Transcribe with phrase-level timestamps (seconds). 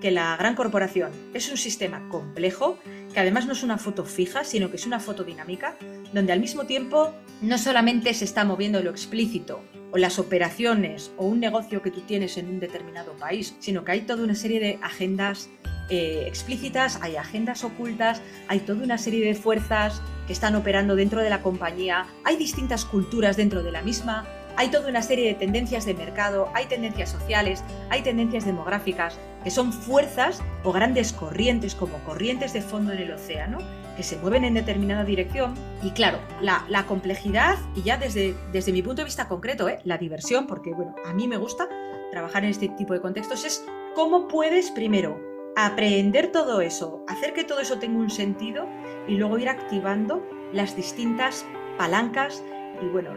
[0.00, 2.78] que la gran corporación es un sistema complejo,
[3.12, 5.76] que además no es una foto fija, sino que es una foto dinámica,
[6.12, 11.26] donde al mismo tiempo no solamente se está moviendo lo explícito o las operaciones o
[11.26, 14.60] un negocio que tú tienes en un determinado país, sino que hay toda una serie
[14.60, 15.48] de agendas
[15.90, 21.22] eh, explícitas, hay agendas ocultas, hay toda una serie de fuerzas que están operando dentro
[21.22, 24.26] de la compañía, hay distintas culturas dentro de la misma,
[24.58, 29.52] hay toda una serie de tendencias de mercado, hay tendencias sociales, hay tendencias demográficas, que
[29.52, 33.58] son fuerzas o grandes corrientes como corrientes de fondo en el océano
[33.96, 35.54] que se mueven en determinada dirección.
[35.80, 39.78] Y claro, la, complejidad, y ya desde, desde mi punto de vista concreto, ¿eh?
[39.84, 41.68] la diversión, porque bueno, a mí me gusta
[42.10, 43.64] trabajar en este tipo de contextos, es
[43.94, 45.20] cómo puedes primero
[45.54, 48.66] aprender todo eso, hacer que todo eso tenga un sentido
[49.06, 50.20] y luego ir activando
[50.52, 52.42] las distintas palancas
[52.82, 53.12] y bueno,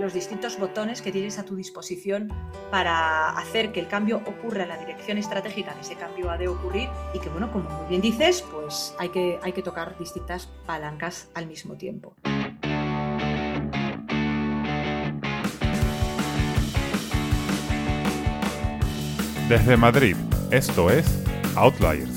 [0.00, 2.32] los distintos botones que tienes a tu disposición
[2.70, 6.48] para hacer que el cambio ocurra en la dirección estratégica que ese cambio ha de
[6.48, 10.48] ocurrir y que, bueno, como muy bien dices, pues hay que, hay que tocar distintas
[10.66, 12.14] palancas al mismo tiempo.
[19.48, 20.16] Desde Madrid,
[20.50, 21.22] esto es
[21.56, 22.16] Outliers,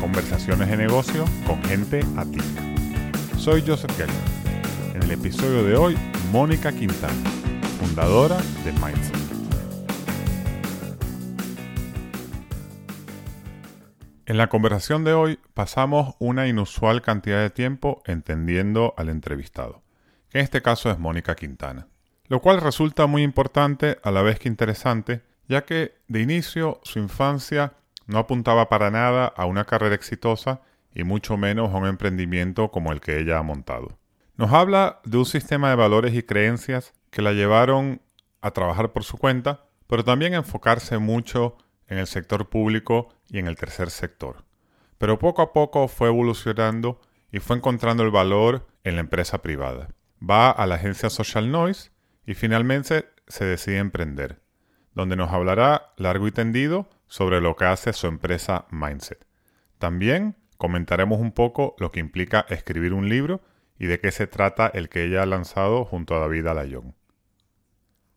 [0.00, 2.38] conversaciones de negocio con gente a ti.
[3.36, 4.14] Soy Joseph Keller.
[4.94, 5.96] En el episodio de hoy
[6.32, 7.28] Mónica Quintana,
[7.80, 9.16] fundadora de Mindset.
[14.26, 19.82] En la conversación de hoy pasamos una inusual cantidad de tiempo entendiendo al entrevistado,
[20.28, 21.88] que en este caso es Mónica Quintana,
[22.28, 27.00] lo cual resulta muy importante a la vez que interesante, ya que de inicio su
[27.00, 27.72] infancia
[28.06, 30.60] no apuntaba para nada a una carrera exitosa
[30.94, 33.98] y mucho menos a un emprendimiento como el que ella ha montado.
[34.40, 38.00] Nos habla de un sistema de valores y creencias que la llevaron
[38.40, 43.38] a trabajar por su cuenta, pero también a enfocarse mucho en el sector público y
[43.38, 44.46] en el tercer sector.
[44.96, 49.90] Pero poco a poco fue evolucionando y fue encontrando el valor en la empresa privada.
[50.22, 51.90] Va a la agencia Social Noise
[52.24, 54.40] y finalmente se decide emprender,
[54.94, 59.22] donde nos hablará largo y tendido sobre lo que hace su empresa Mindset.
[59.76, 63.42] También comentaremos un poco lo que implica escribir un libro
[63.80, 66.94] y de qué se trata el que ella ha lanzado junto a David Alayón.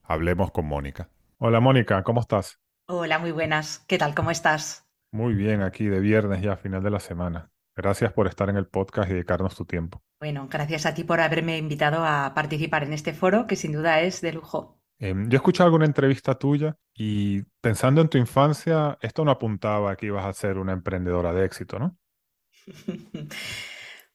[0.03, 1.09] Hablemos con Mónica.
[1.37, 2.59] Hola Mónica, ¿cómo estás?
[2.85, 3.79] Hola, muy buenas.
[3.87, 4.13] ¿Qué tal?
[4.13, 4.85] ¿Cómo estás?
[5.11, 7.49] Muy bien, aquí de viernes ya, final de la semana.
[7.77, 10.03] Gracias por estar en el podcast y dedicarnos tu tiempo.
[10.19, 14.01] Bueno, gracias a ti por haberme invitado a participar en este foro, que sin duda
[14.01, 14.81] es de lujo.
[14.99, 19.95] Em, yo he escuchado alguna entrevista tuya y pensando en tu infancia, esto no apuntaba
[19.95, 21.97] que ibas a ser una emprendedora de éxito, ¿no?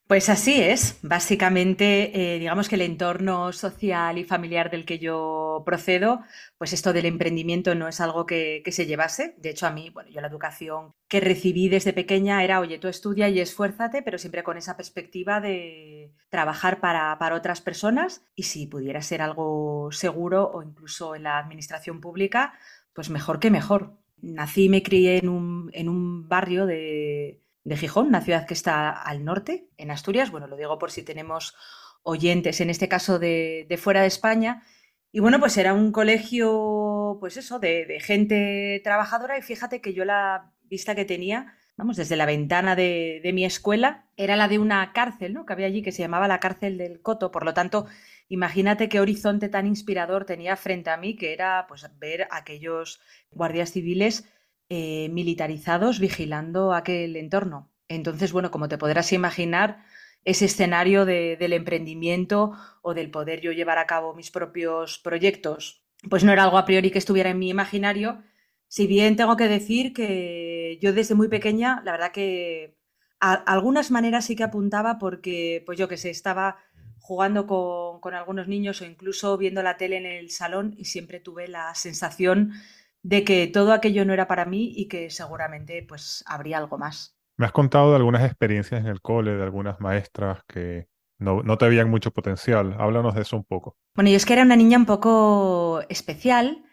[0.08, 0.98] Pues así es.
[1.02, 6.22] Básicamente, eh, digamos que el entorno social y familiar del que yo procedo,
[6.56, 9.34] pues esto del emprendimiento no es algo que, se llevase.
[9.36, 12.88] De hecho, a mí, bueno, yo la educación que recibí desde pequeña era, oye, tú
[12.88, 18.44] estudia y esfuérzate, pero siempre con esa perspectiva de trabajar para, para otras personas y
[18.44, 22.54] si pudiera ser algo seguro o incluso en la administración pública,
[22.94, 23.98] pues mejor que mejor.
[24.22, 28.54] Nací y me crié en un, en un barrio de de Gijón, una ciudad que
[28.54, 30.30] está al norte, en Asturias.
[30.30, 31.54] Bueno, lo digo por si tenemos
[32.02, 34.62] oyentes, en este caso de, fuera de España.
[35.12, 40.04] Y bueno, pues era un colegio, pues eso, de, gente trabajadora y fíjate que yo
[40.04, 44.92] la vista que tenía, vamos, desde la ventana de, mi escuela, era la de una
[44.92, 45.46] cárcel, ¿no?
[45.46, 47.30] Que había allí que se llamaba la cárcel del Coto.
[47.30, 47.86] Por lo tanto,
[48.28, 53.00] imagínate qué horizonte tan inspirador tenía frente a mí, que era pues ver a aquellos
[53.30, 54.24] guardias civiles
[54.68, 57.70] eh, militarizados vigilando aquel entorno.
[57.88, 59.84] Entonces, bueno, como te podrás imaginar,
[60.24, 62.52] ese escenario del emprendimiento
[62.82, 66.64] o del poder yo llevar a cabo mis propios proyectos, pues no era algo a
[66.66, 68.22] priori que estuviera en mi imaginario.
[68.68, 72.76] Si bien tengo que decir que yo desde muy pequeña, la verdad que
[73.20, 76.58] a algunas maneras sí que apuntaba porque, pues yo que sé, estaba
[76.98, 81.20] jugando con, con algunos niños o incluso viendo la tele en el salón y siempre
[81.20, 82.52] tuve la sensación
[83.02, 87.16] de que todo aquello no era para mí y que seguramente pues habría algo más.
[87.36, 90.88] Me has contado de algunas experiencias en el cole, de algunas maestras que
[91.18, 92.74] no, no te veían mucho potencial.
[92.78, 93.76] Háblanos de eso un poco.
[93.94, 96.64] Bueno, yo es que era una niña un poco especial.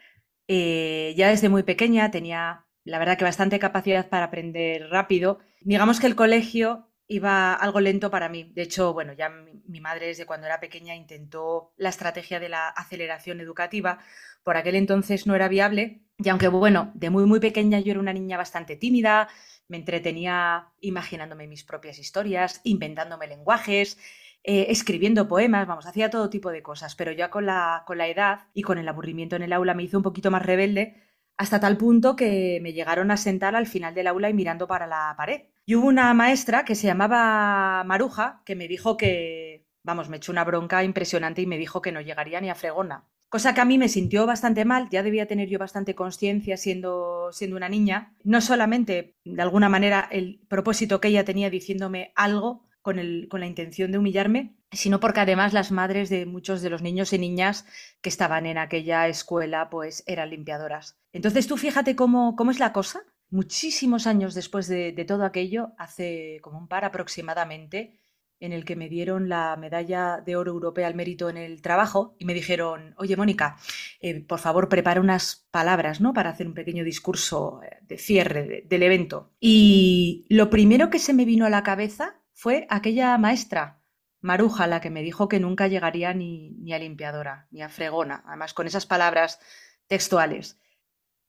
[0.47, 5.39] Eh, ya desde muy pequeña tenía, la verdad, que bastante capacidad para aprender rápido.
[5.61, 8.51] Digamos que el colegio iba algo lento para mí.
[8.53, 12.69] De hecho, bueno, ya mi, madre desde cuando era pequeña intentó la estrategia de la
[12.69, 13.99] aceleración educativa.
[14.43, 17.99] Por aquel entonces no era viable y aunque, bueno, de muy, muy pequeña yo era
[17.99, 19.27] una niña bastante tímida,
[19.67, 23.97] me entretenía imaginándome mis propias historias, inventándome lenguajes,
[24.43, 28.07] eh, escribiendo poemas, vamos, hacía todo tipo de cosas, pero ya con la, con la
[28.07, 30.95] edad y con el aburrimiento en el aula me hizo un poquito más rebelde
[31.37, 34.87] hasta tal punto que me llegaron a sentar al final del aula y mirando para
[34.87, 35.41] la pared.
[35.67, 40.31] Y hubo una maestra que se llamaba Maruja que me dijo que, vamos, me echó
[40.31, 43.05] una bronca impresionante y me dijo que no llegaría ni a fregona.
[43.29, 47.29] Cosa que a mí me sintió bastante mal, ya debía tener yo bastante conciencia siendo,
[47.31, 48.15] siendo una niña.
[48.23, 53.39] No solamente, de alguna manera, el propósito que ella tenía diciéndome algo con, el, con
[53.39, 57.17] la intención de humillarme, sino porque además las madres de muchos de los niños y
[57.17, 57.65] niñas
[58.01, 60.99] que estaban en aquella escuela pues eran limpiadoras.
[61.11, 63.01] Entonces tú fíjate cómo, cómo es la cosa.
[63.35, 67.99] Muchísimos años después de, todo aquello, hace como un par aproximadamente,
[68.39, 72.15] en el que me dieron la medalla de oro europea al mérito en el trabajo
[72.17, 73.57] y me dijeron, oye Mónica,
[73.99, 76.13] eh, por favor prepara unas palabras ¿no?
[76.13, 79.33] para hacer un pequeño discurso eh, de cierre del evento.
[79.41, 83.81] Y lo primero que se me vino a la cabeza fue aquella maestra
[84.21, 88.23] Maruja la que me dijo que nunca llegaría ni, ni a limpiadora, ni a fregona,
[88.25, 89.39] además con esas palabras
[89.87, 90.57] textuales.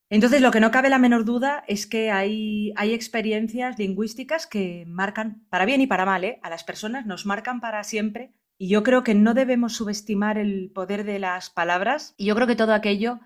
[0.08, 5.44] Entonces, lo que no cabe la menor duda es que hay, experiencias lingüísticas que marcan,
[5.50, 6.38] para bien y para mal, ¿eh?
[6.42, 8.32] a las personas, nos marcan para siempre.
[8.56, 12.14] Y yo creo que no debemos subestimar el poder de las palabras.
[12.16, 13.18] Y yo creo que todo aquello,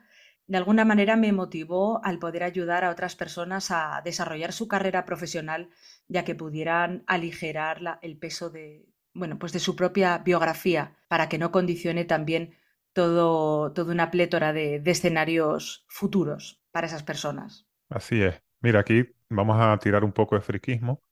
[0.47, 5.05] de alguna manera, me motivó al poder ayudar a otras personas a desarrollar su carrera
[5.05, 5.69] profesional,
[6.09, 11.39] ya que pudieran aligerar el peso de, bueno, pues de su propia biografía para que
[11.39, 12.55] no condicione también
[12.93, 17.67] todo, toda una plétora de, escenarios futuros para esas personas.
[17.89, 18.43] Así es.
[18.61, 21.03] Mira, aquí vamos a tirar un poco de friquismo.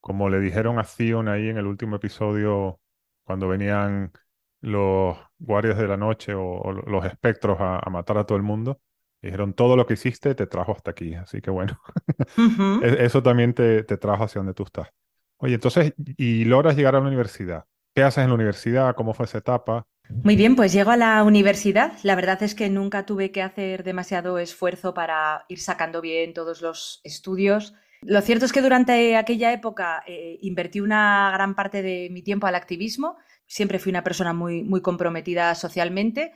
[0.00, 2.80] Como le dijeron a Zion ahí en el último episodio,
[3.24, 4.12] cuando venían
[4.60, 8.80] los guardias de la noche o, los espectros a, matar a todo el mundo,
[9.20, 11.14] dijeron, todo lo que hiciste te trajo hasta aquí.
[11.14, 11.80] Así que bueno,
[12.82, 14.88] e, eso también te, te trajo hacia donde tú estás.
[15.38, 17.66] Oye, entonces, y logras llegar a la universidad.
[17.94, 18.94] ¿Qué haces en la universidad?
[18.94, 19.86] ¿Cómo fue esa etapa?
[20.08, 21.92] Muy bien, pues llego a la universidad.
[22.02, 26.62] La verdad es que nunca tuve que hacer demasiado esfuerzo para ir sacando bien todos
[26.62, 27.74] los estudios.
[28.02, 32.46] Lo cierto es que durante aquella época eh, invertí una gran parte de mi tiempo
[32.46, 33.16] al activismo.
[33.46, 36.32] Siempre fui una persona muy, muy comprometida socialmente.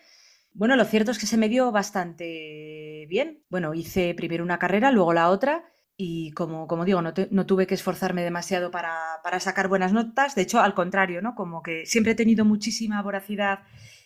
[0.53, 3.45] Bueno, lo cierto es que se me dio bastante bien.
[3.51, 5.70] Bueno, hice primero una carrera, luego la otra
[6.03, 10.35] y como, como digo, no, no, tuve que esforzarme demasiado para, para, sacar buenas notas,
[10.35, 11.35] de hecho, al contrario, ¿no?
[11.35, 13.61] Como que siempre he tenido muchísima voracidad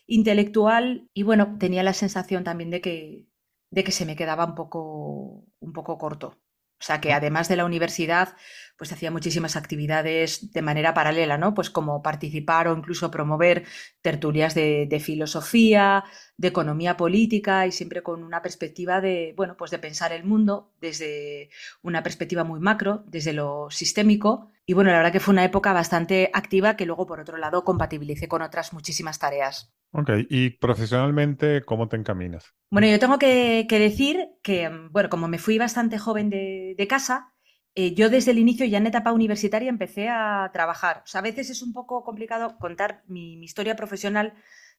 [0.09, 3.27] intelectual y bueno, tenía la sensación también de que,
[3.71, 6.41] de que se me quedaba un poco, un poco corto.
[6.81, 8.37] O sea que además de la universidad,
[8.77, 11.55] pues hacía muchísimas actividades de manera paralela, ¿no?
[11.55, 13.65] Pues como participar o incluso promover
[14.03, 16.05] tertulias de, filosofía,
[16.37, 20.73] de economía política y siempre con una perspectiva de, bueno, pues de pensar el mundo
[20.81, 21.51] desde
[21.83, 24.51] una perspectiva muy macro, desde lo sistémico.
[24.67, 27.65] Y bueno, la verdad que fue una época bastante activa que luego, por otro lado,
[27.65, 29.75] compatibilicé con otras muchísimas tareas.
[29.97, 32.53] Ok, y profesionalmente, ¿cómo te encaminas?
[32.69, 37.33] Bueno, yo tengo que, decir que, bueno, como me fui bastante joven de, casa,
[37.77, 41.03] eh, yo desde el inicio, ya en etapa universitaria, empecé a trabajar.
[41.05, 44.35] O sea, a veces es un poco complicado contar mi, historia profesional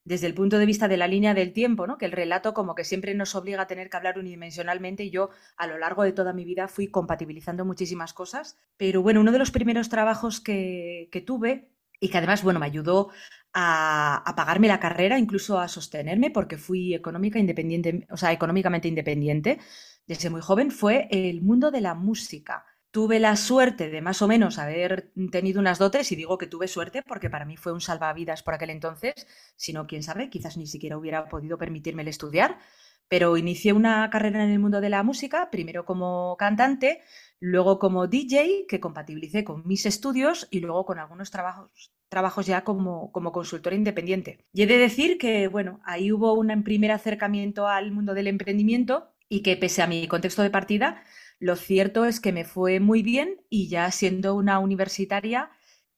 [0.05, 1.97] desde el punto de vista de la línea del tiempo, ¿no?
[1.97, 5.29] Que el relato como que siempre nos obliga a tener que hablar unidimensionalmente y yo
[5.57, 8.57] a lo largo de toda mi vida fui compatibilizando muchísimas cosas.
[8.77, 11.69] Pero bueno, uno de los primeros trabajos que, tuve
[11.99, 13.09] y que además, bueno, me ayudó
[13.53, 19.59] a, pagarme la carrera, incluso a sostenerme, porque fui económica independiente, o sea, económicamente independiente
[20.07, 22.63] desde muy joven, fue el mundo de la música.
[22.95, 26.69] Tuve la suerte de más o menos haber tenido unas dotes, y digo que tuve
[26.69, 30.55] suerte porque para mí fue un salvavidas por aquel entonces, si no, quién sabe, quizás
[30.55, 32.57] ni siquiera hubiera podido permitirme el estudiar,
[33.09, 37.01] pero inicié una carrera en el mundo de la música, primero como cantante,
[37.41, 42.63] luego como DJ, que compatibilicé con mis estudios y luego con algunos trabajos, trabajos ya
[42.63, 44.45] como, como consultora independiente.
[44.53, 49.11] Y he de decir que, bueno, ahí hubo un primer acercamiento al mundo del emprendimiento
[49.27, 51.03] y que pese a mi contexto de partida,
[51.39, 55.49] lo cierto es que me fue muy bien y ya siendo una universitaria,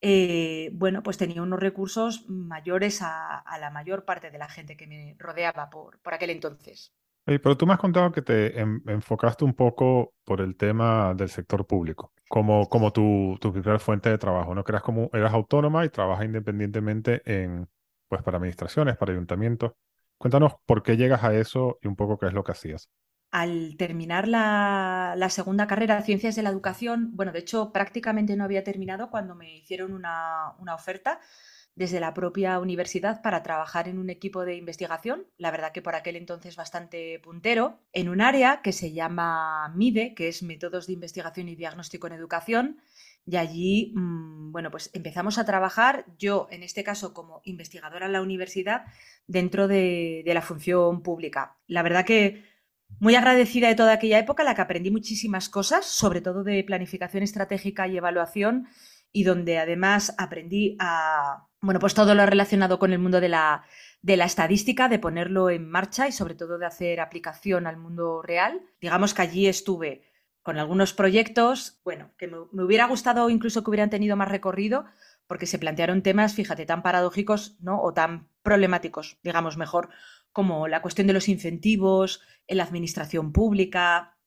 [0.02, 4.88] eh, bueno, pues tenía unos recursos mayores a, la mayor parte de la gente que
[4.88, 6.94] me rodeaba por, por aquel entonces.
[7.26, 11.66] pero tú me has contado que te enfocaste un poco por el tema del sector
[11.66, 14.64] público, como, como tu, tu primera fuente de trabajo, ¿no?
[14.64, 17.68] creas como eras autónoma y trabajas independientemente en,
[18.08, 19.74] pues, para administraciones, para ayuntamientos.
[20.18, 22.90] Cuéntanos por qué llegas a eso y un poco qué es lo que hacías
[23.32, 28.64] al terminar la, segunda carrera, Ciencias de la Educación, bueno, de hecho prácticamente no había
[28.64, 31.20] terminado cuando me hicieron una, oferta
[31.76, 35.94] desde la propia universidad para trabajar en un equipo de investigación, la verdad que por
[35.94, 40.94] aquel entonces bastante puntero, en un área que se llama MIDE, que es Métodos de
[40.94, 42.82] Investigación y Diagnóstico en Educación,
[43.28, 48.14] y allí, mm, bueno, pues empezamos a trabajar, yo en este caso como investigadora en
[48.14, 48.86] la universidad,
[49.28, 51.58] dentro de, de la función pública.
[51.68, 52.47] La verdad que
[53.00, 57.24] muy agradecida de toda aquella época, la que aprendí muchísimas cosas, sobre todo de planificación
[57.24, 58.68] estratégica y evaluación,
[59.12, 63.64] y donde además aprendí a, bueno, pues todo lo relacionado con el mundo de la,
[64.02, 68.22] de la estadística, de ponerlo en marcha y sobre todo de hacer aplicación al mundo
[68.22, 68.62] real.
[68.80, 70.04] Digamos que allí estuve
[70.48, 74.86] con algunos proyectos, bueno, que me, hubiera gustado incluso que hubieran tenido más recorrido,
[75.28, 77.82] porque se plantearon temas, fíjate, tan paradójicos, ¿no?
[77.82, 79.90] O tan problemáticos, digamos mejor,
[80.38, 84.20] como la cuestión de los incentivos en la administración pública,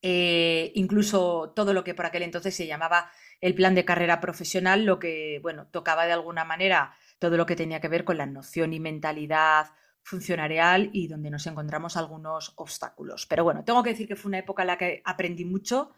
[0.00, 3.10] eh, incluso todo lo que por aquel entonces se llamaba
[3.42, 7.56] el plan de carrera profesional, lo que, bueno, tocaba de alguna manera todo lo que
[7.56, 9.66] tenía que ver con la noción y mentalidad
[10.02, 13.26] funcionarial y donde nos encontramos algunos obstáculos.
[13.26, 15.92] Pero bueno, tengo que decir que fue una época en la que aprendí mucho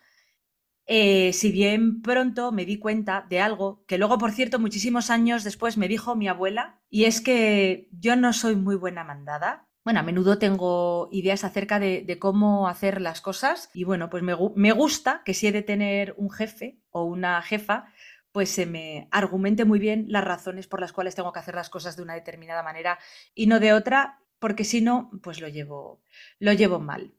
[0.87, 5.43] eh, si bien pronto me di cuenta de algo que luego, por cierto, muchísimos años
[5.43, 9.67] después me dijo mi abuela, y es que yo no soy muy buena mandada.
[9.85, 14.37] Bueno, a menudo tengo ideas acerca de, cómo hacer las cosas y bueno, pues me,
[14.57, 17.87] me, gusta que si he de tener un jefe o una jefa,
[18.33, 21.71] pues se me argumente muy bien las razones por las cuales tengo que hacer las
[21.71, 22.99] cosas de una determinada manera
[23.35, 26.03] y no de otra, porque si no, pues lo llevo,
[26.41, 27.15] lo llevo mal.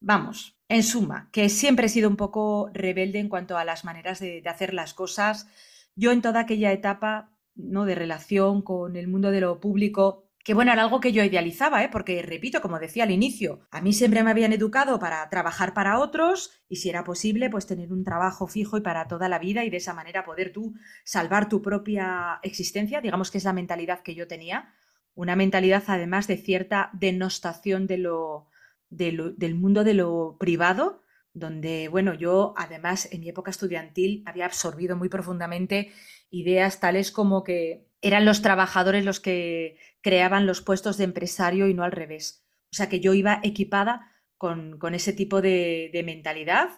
[0.00, 4.20] Vamos, en suma, que siempre he sido un poco rebelde en cuanto a las maneras
[4.20, 5.46] de, hacer las cosas.
[5.94, 7.84] Yo en toda aquella etapa ¿no?
[7.84, 11.82] de relación con el mundo de lo público, que bueno, era algo que yo idealizaba,
[11.82, 11.88] ¿eh?
[11.90, 15.98] porque repito, como decía al inicio, a mí siempre me habían educado para trabajar para
[15.98, 19.64] otros y si era posible, pues tener un trabajo fijo y para toda la vida
[19.64, 24.00] y de esa manera poder tú salvar tu propia existencia, digamos que es la mentalidad
[24.02, 24.74] que yo tenía,
[25.14, 28.48] una mentalidad además de cierta denostación de lo,
[28.90, 34.96] del mundo de lo privado, donde, bueno, yo además en mi época estudiantil había absorbido
[34.96, 35.92] muy profundamente
[36.30, 41.74] ideas tales como que eran los trabajadores los que creaban los puestos de empresario y
[41.74, 42.44] no al revés.
[42.72, 46.68] O sea que yo iba equipada con, ese tipo de, de mentalidad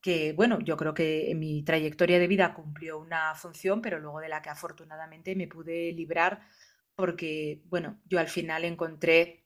[0.00, 4.20] que, bueno, yo creo que en mi trayectoria de vida cumplió una función, pero luego
[4.20, 6.40] de la que afortunadamente me pude librar
[6.94, 9.45] porque, bueno, yo al final encontré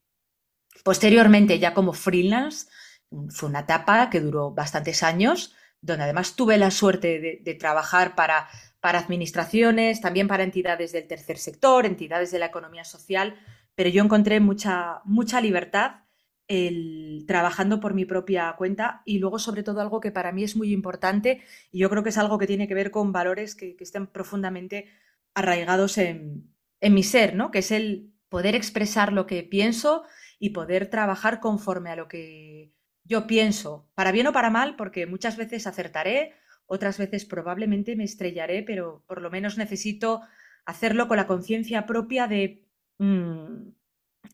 [0.85, 2.69] Posteriormente, ya como freelance,
[3.31, 8.49] fue una etapa que duró bastantes años, donde además tuve la suerte de, trabajar para,
[8.81, 13.37] para administraciones, también para entidades del tercer sector, entidades de la economía social,
[13.75, 16.03] pero yo encontré mucha, mucha libertad
[16.49, 20.57] el, trabajando por mi propia cuenta y luego sobre todo algo que para mí es
[20.57, 23.77] muy importante y yo creo que es algo que tiene que ver con valores que,
[23.79, 24.87] estén profundamente
[25.33, 27.53] arraigados en, en mi ser, ¿no?
[27.53, 30.03] que es el poder expresar lo que pienso
[30.41, 32.73] y poder trabajar conforme a lo que
[33.05, 36.35] yo pienso, para bien o para mal, porque muchas veces acertaré,
[36.67, 40.23] otras veces probablemente me estrellaré, pero por lo menos necesito
[40.65, 42.67] hacerlo con la conciencia propia de
[42.99, 43.69] mm,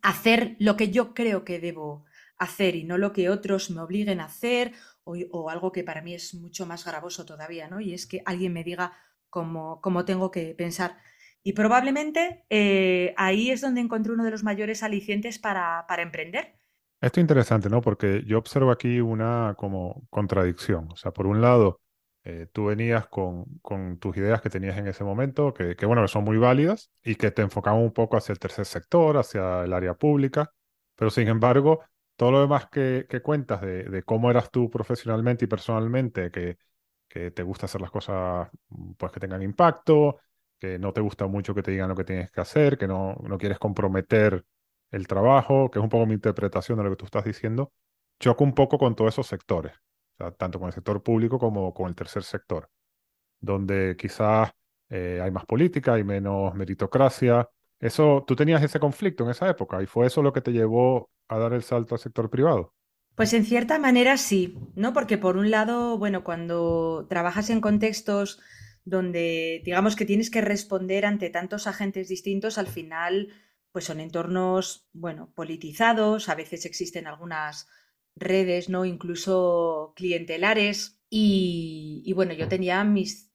[0.02, 2.04] hacer lo que yo creo que debo
[2.38, 4.72] hacer y no lo que otros me obliguen a hacer
[5.04, 7.80] o, algo que para mí es mucho más gravoso todavía, ¿no?
[7.80, 8.92] Y es que alguien me diga
[9.30, 10.98] cómo, cómo tengo que pensar.
[11.46, 16.56] Y probablemente eh, ahí es donde encontré uno de los mayores alicientes para, emprender.
[17.00, 17.80] Esto es interesante, ¿no?
[17.80, 20.88] Porque yo observo aquí una como contradicción.
[20.90, 21.80] O sea, por un lado,
[22.24, 23.60] eh, tú venías con,
[24.00, 27.14] tus ideas que tenías en ese momento, que, que, bueno, que son muy válidas y
[27.14, 30.52] que te enfocaban un poco hacia el tercer sector, hacia el área pública,
[30.96, 31.78] pero sin embargo,
[32.16, 36.58] todo lo demás que, cuentas de, cómo eras tú profesionalmente y personalmente, que,
[37.06, 38.48] que te gusta hacer las cosas
[38.98, 40.18] pues que tengan impacto,
[40.58, 43.14] que no te gusta mucho que te digan lo que tienes que hacer, que no,
[43.22, 44.44] no quieres comprometer
[44.90, 47.72] el trabajo, que es un poco mi interpretación de lo que tú estás diciendo,
[48.20, 49.72] choca un poco con todos esos sectores,
[50.38, 52.70] tanto con el sector público como con el tercer sector,
[53.40, 54.50] donde quizás
[54.88, 57.48] eh, hay más política, hay menos meritocracia.
[57.78, 61.10] Eso, ¿Tú tenías ese conflicto en esa época y fue eso lo que te llevó
[61.28, 62.72] a dar el salto al sector privado?
[63.14, 64.92] Pues en cierta manera sí, ¿no?
[64.92, 68.40] Porque por un lado, bueno, cuando trabajas en contextos
[68.86, 73.28] donde digamos que tienes que responder ante tantos agentes distintos, al final
[73.72, 77.68] pues son entornos, bueno, politizados, a veces existen algunas
[78.14, 78.84] redes, ¿no?
[78.86, 83.32] Incluso clientelares y, bueno, yo tenía mis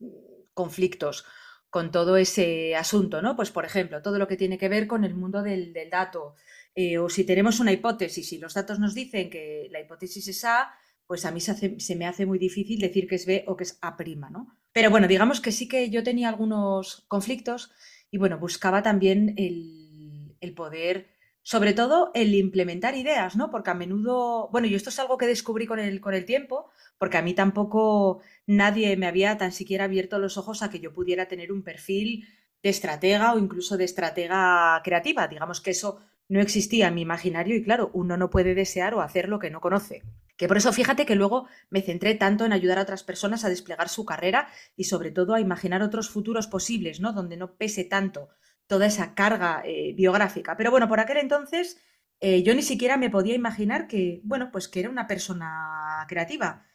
[0.54, 1.26] conflictos
[1.70, 3.36] con todo ese asunto, ¿no?
[3.36, 6.36] Pues por ejemplo, todo lo que tiene que ver con el mundo del, dato.
[6.76, 10.44] Eh, o si tenemos una hipótesis y los datos nos dicen que la hipótesis es
[10.46, 10.74] A,
[11.06, 13.66] pues a mí se, se me hace muy difícil decir que es B o que
[13.66, 13.98] es A',
[14.32, 14.61] ¿no?
[14.74, 17.72] Pero bueno, digamos que sí que yo tenía algunos conflictos
[18.10, 21.08] y bueno, buscaba también el, poder,
[21.42, 23.50] sobre todo el implementar ideas, ¿no?
[23.52, 26.70] Porque a menudo, bueno, y esto es algo que descubrí con el, con el tiempo,
[26.98, 30.94] porque a mí tampoco nadie me había tan siquiera abierto los ojos a que yo
[30.94, 32.28] pudiera tener un perfil
[32.64, 35.28] de estratega o incluso de estratega creativa.
[35.28, 36.00] Digamos que eso
[36.30, 39.50] no existía en mi imaginario y claro, uno no puede desear o hacer lo que
[39.50, 40.04] no conoce.
[40.42, 43.50] Que por eso fíjate que luego me centré tanto en ayudar a otras personas a
[43.50, 47.14] desplegar su carrera y sobre todo a imaginar otros futuros posibles, ¿no?
[47.14, 48.30] Donde no pese tanto
[48.66, 50.58] toda esa carga eh, biográfica.
[50.58, 51.78] Pero bueno, por aquel entonces
[52.22, 56.66] eh, yo ni siquiera me podía imaginar que, bueno, pues que era una persona creativa.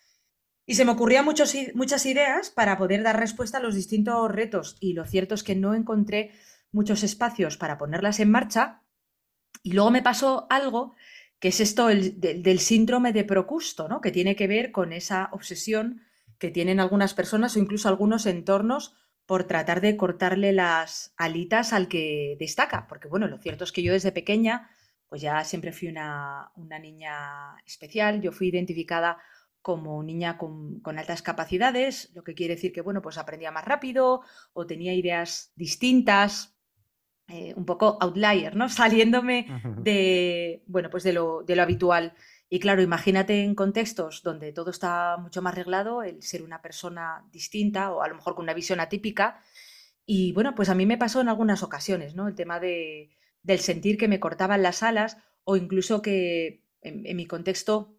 [0.64, 4.76] Y se me ocurrían muchas ideas para poder dar respuesta a los distintos retos.
[4.78, 6.30] Y lo cierto es que no encontré
[6.70, 8.84] muchos espacios para ponerlas en marcha
[9.66, 10.94] y luego me pasó algo
[11.46, 14.00] es esto del síndrome de Procusto, ¿no?
[14.00, 16.02] que tiene que ver con esa obsesión
[16.38, 18.94] que tienen algunas personas o incluso algunos entornos
[19.26, 22.86] por tratar de cortarle las alitas al que destaca.
[22.86, 24.70] Porque bueno, lo cierto es que yo desde pequeña,
[25.08, 29.18] pues ya siempre fui una, niña especial, yo fui identificada
[29.62, 33.64] como niña con, con, altas capacidades, lo que quiere decir que, bueno, pues aprendía más
[33.64, 34.22] rápido
[34.52, 36.55] o tenía ideas distintas,
[37.28, 38.68] eh, un poco outlier, ¿no?
[38.68, 39.46] Saliéndome
[39.78, 42.14] de, bueno, pues de lo, de lo habitual.
[42.48, 47.24] Y claro, imagínate en contextos donde todo está mucho más arreglado, el ser una persona
[47.32, 49.42] distinta o a lo mejor con una visión atípica.
[50.04, 52.28] Y bueno, pues a mí me pasó en algunas ocasiones, ¿no?
[52.28, 53.10] El tema de,
[53.42, 57.98] del sentir que me cortaban las alas o incluso que en, en mi contexto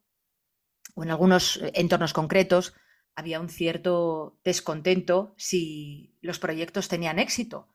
[0.96, 2.74] o en algunos entornos concretos
[3.14, 7.68] había un cierto descontento si los proyectos tenían éxito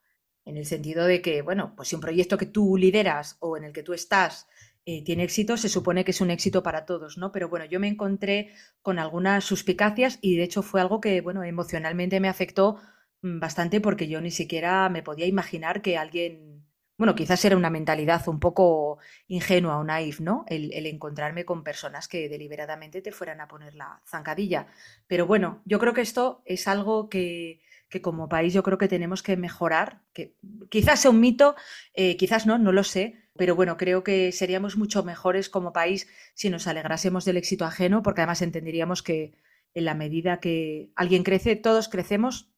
[0.44, 3.64] en el sentido de que, bueno, pues si un proyecto que tú lideras o en
[3.64, 4.48] el que tú estás
[4.84, 7.30] eh, tiene éxito, se supone que es un éxito para todos, ¿no?
[7.30, 11.44] Pero bueno, yo me encontré con algunas suspicacias y de hecho fue algo que, bueno,
[11.44, 12.80] emocionalmente me afectó
[13.22, 16.64] mm, bastante porque yo ni siquiera me podía imaginar que alguien,
[16.98, 20.44] bueno, quizás era una mentalidad un poco ingenua o naif, ¿no?
[20.48, 24.66] El, el, encontrarme con personas que deliberadamente te fueran a poner la zancadilla.
[25.06, 27.60] Pero bueno, yo creo que esto es algo que
[27.92, 30.34] que como país yo creo que tenemos que mejorar, que
[30.70, 31.54] quizás sea un mito,
[31.92, 36.08] eh, quizás no, no lo sé, pero bueno, creo que seríamos mucho mejores como país
[36.34, 39.34] si nos alegrásemos del éxito ajeno, porque además entenderíamos que
[39.74, 42.50] en la medida que alguien crece, todos crecemos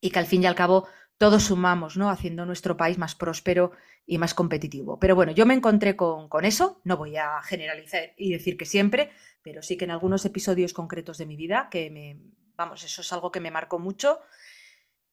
[0.00, 0.86] y que al fin y al cabo
[1.18, 2.08] todos sumamos, ¿no?
[2.08, 3.72] Haciendo nuestro país más próspero
[4.06, 5.00] y más competitivo.
[5.00, 8.64] Pero bueno, yo me encontré con, con eso, no voy a generalizar y decir que
[8.64, 9.10] siempre,
[9.42, 12.16] pero sí que en algunos episodios concretos de mi vida, que me,
[12.56, 14.20] vamos, eso es algo que me marcó mucho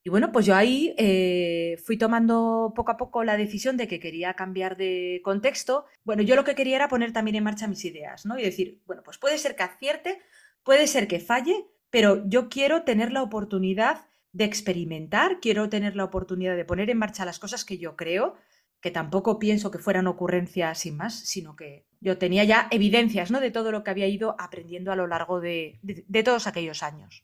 [0.02, 4.00] y bueno, pues yo ahí eh, fui tomando poco a poco la decisión de que
[4.00, 5.84] quería cambiar de contexto.
[6.04, 8.38] Bueno, yo lo que quería era poner también en marcha mis ideas, ¿no?
[8.38, 10.18] Y decir, bueno, pues puede ser que acierte,
[10.62, 16.04] puede ser que falle, pero yo quiero tener la oportunidad de experimentar, quiero tener la
[16.04, 18.36] oportunidad de poner en marcha las cosas que yo creo,
[18.80, 23.38] que tampoco pienso que fueran ocurrencias sin más, sino que yo tenía ya evidencias, ¿no?
[23.38, 27.22] De todo lo que había ido aprendiendo a lo largo de, de todos aquellos años.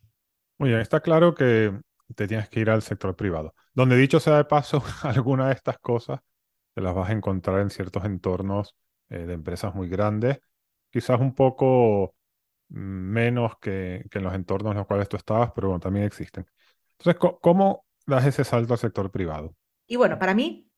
[0.58, 1.72] Muy bien, está claro que
[2.14, 3.54] te tienes que ir al sector privado.
[3.74, 6.20] Donde dicho sea de paso, alguna de estas cosas
[6.74, 8.76] te las vas a encontrar en ciertos entornos
[9.08, 10.40] eh, de empresas muy grandes,
[10.90, 12.14] quizás un poco
[12.68, 16.46] menos que, en los entornos en los cuales tú estabas, pero bueno, también existen.
[16.98, 19.54] Entonces, ¿cómo das ese salto al sector privado?
[19.86, 20.70] Y bueno, para mí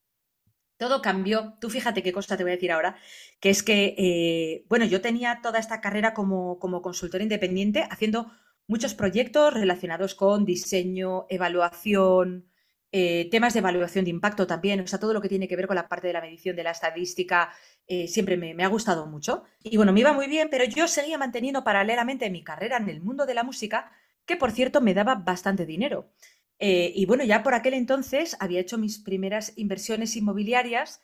[0.76, 1.54] todo cambió.
[1.60, 2.96] Tú fíjate qué cosa te voy a decir ahora,
[3.40, 8.30] que es que, eh, bueno, yo tenía toda esta carrera como, como consultor independiente haciendo
[8.68, 12.48] muchos proyectos relacionados con diseño, evaluación,
[12.92, 15.66] eh, temas de evaluación de impacto también, o sea, todo lo que tiene que ver
[15.66, 17.50] con la parte de la medición de la estadística,
[17.86, 19.44] eh, siempre me, ha gustado mucho.
[19.62, 23.00] Y bueno, me iba muy bien, pero yo seguía manteniendo paralelamente mi carrera en el
[23.00, 23.90] mundo de la música,
[24.26, 26.12] que por cierto me daba bastante dinero.
[26.58, 31.00] Eh, y bueno, ya por aquel entonces había hecho mis primeras inversiones inmobiliarias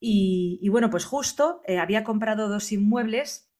[0.00, 3.50] y, y bueno, pues justo había comprado dos inmuebles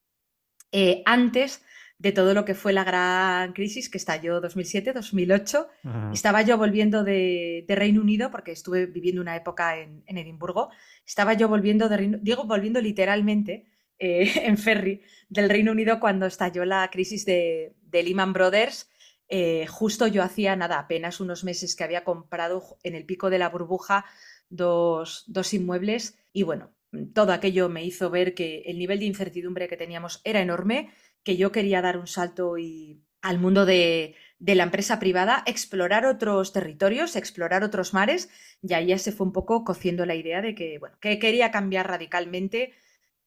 [1.07, 1.63] antes
[1.99, 5.67] de todo lo que fue la gran crisis que estalló 2007-2008.
[6.13, 10.71] Estaba yo volviendo de, Reino Unido, porque estuve viviendo una época en, Edimburgo.
[11.05, 13.67] Estaba yo volviendo de Reino, digo, volviendo literalmente
[13.99, 18.89] eh, en ferry del Reino Unido cuando estalló la crisis de, Lehman Brothers.
[19.29, 23.39] Eh, justo yo hacía nada, apenas unos meses que había comprado en el pico de
[23.39, 24.07] la burbuja
[24.49, 26.71] dos, dos inmuebles y bueno,
[27.13, 30.91] todo aquello me hizo ver que el nivel de incertidumbre que teníamos era enorme
[31.29, 36.55] que yo quería dar un salto y, al mundo de, la empresa privada, explorar otros
[36.55, 38.31] territorios, explorar otros mares,
[38.63, 41.51] y ahí ya se fue un poco cociendo la idea de que, bueno, que quería
[41.51, 42.73] cambiar radicalmente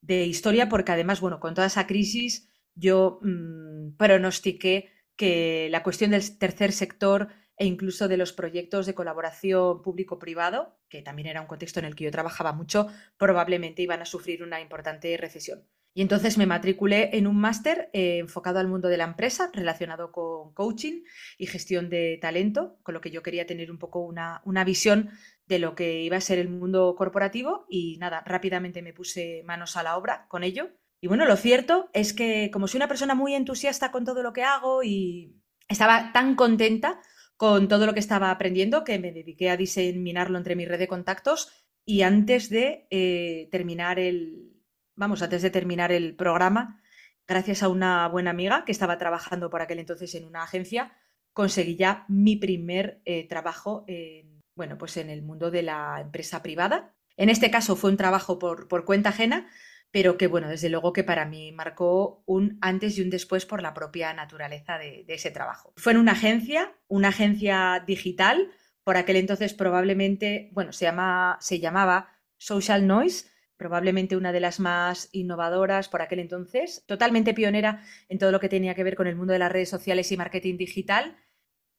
[0.01, 6.09] de historia, porque además, bueno, con toda esa crisis yo mm, pronostiqué que la cuestión
[6.09, 11.47] del tercer sector e incluso de los proyectos de colaboración público-privado, que también era un
[11.47, 12.87] contexto en el que yo trabajaba mucho,
[13.17, 15.67] probablemente iban a sufrir una importante recesión.
[15.93, 20.12] Y entonces me matriculé en un máster eh, enfocado al mundo de la empresa, relacionado
[20.12, 21.04] con coaching
[21.38, 25.10] y gestión de talento, con lo que yo quería tener un poco una, una visión
[25.47, 29.75] de lo que iba a ser el mundo corporativo y nada, rápidamente me puse manos
[29.75, 30.69] a la obra con ello.
[31.01, 34.32] Y bueno, lo cierto es que como soy una persona muy entusiasta con todo lo
[34.32, 35.36] que hago y
[35.67, 37.01] estaba tan contenta
[37.36, 40.88] con todo lo que estaba aprendiendo que me dediqué a diseminarlo entre mi red de
[40.88, 41.51] contactos
[41.84, 44.61] y antes de eh, terminar el,
[44.95, 46.82] vamos, antes de terminar el programa,
[47.27, 50.93] gracias a una buena amiga que estaba trabajando por aquel entonces en una agencia,
[51.34, 56.41] conseguí ya mi primer eh, trabajo en, bueno, pues en el mundo de la empresa
[56.41, 56.93] privada.
[57.17, 59.47] En este caso fue un trabajo por, por cuenta ajena,
[59.91, 63.62] pero que bueno, desde luego que para mí marcó un antes y un después por
[63.62, 65.73] la propia naturaleza de, ese trabajo.
[65.75, 68.51] Fue en una agencia, una agencia digital,
[68.84, 73.31] por aquel entonces probablemente, bueno, se, llama, se llamaba Social Noise,
[73.62, 78.50] probablemente una de las más innovadoras por aquel entonces, totalmente pionera en todo lo que
[78.50, 81.15] tenía que ver con el mundo de las redes sociales y marketing digital.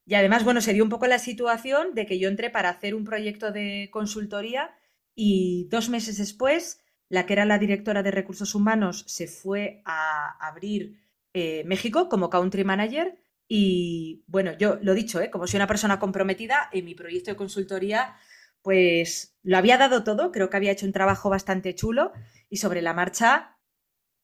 [0.07, 2.95] Y además, bueno, se dio un poco la situación de que yo entré para hacer
[2.95, 4.71] un proyecto de consultoría
[5.17, 10.37] y dos meses después la que era la directora de recursos humanos se fue a
[10.41, 11.03] abrir
[11.35, 13.19] eh, México como country manager
[13.49, 15.31] y bueno, yo lo dicho, ¿eh?
[15.31, 18.15] como soy una persona comprometida en mi proyecto de consultoría,
[18.63, 22.13] pues lo había dado todo, creo que había hecho un trabajo bastante chulo
[22.49, 23.59] y sobre la marcha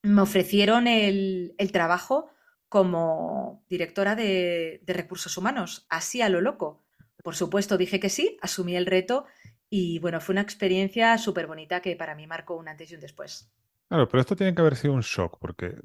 [0.02, 2.30] me ofrecieron el, trabajo
[2.68, 6.84] como directora de, de recursos humanos, así a lo loco.
[7.22, 9.26] Por supuesto, dije que sí, asumí el reto
[9.70, 13.00] y bueno, fue una experiencia súper bonita que para mí marcó un antes y un
[13.00, 13.50] después.
[13.88, 15.76] Claro, pero esto tiene que haber sido un shock, porque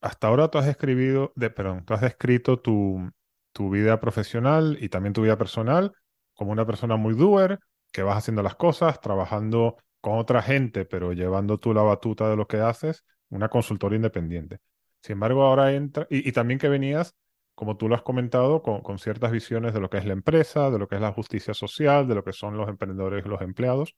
[0.00, 3.10] hasta ahora tú has escribido, de, perdón, tú has descrito tu,
[3.52, 5.92] tu vida profesional y también tu vida personal
[6.34, 7.58] como una persona muy doer,
[7.92, 12.36] que vas haciendo las cosas, trabajando con otra gente, pero llevando tú la batuta de
[12.36, 14.58] lo que haces, una consultora independiente.
[15.02, 17.14] Sin embargo, ahora entra, y, también que venías
[17.54, 20.78] como tú lo has comentado, con, ciertas visiones de lo que es la empresa, de
[20.78, 23.96] lo que es la justicia social, de lo que son los emprendedores y los empleados.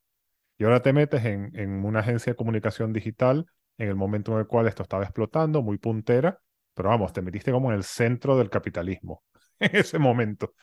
[0.57, 3.45] Y ahora te metes en, en una agencia de comunicación digital
[3.77, 6.39] en el momento en el cual esto estaba explotando, muy puntera,
[6.75, 9.25] pero vamos, te metiste como en el centro del capitalismo
[9.61, 10.55] en ese momento.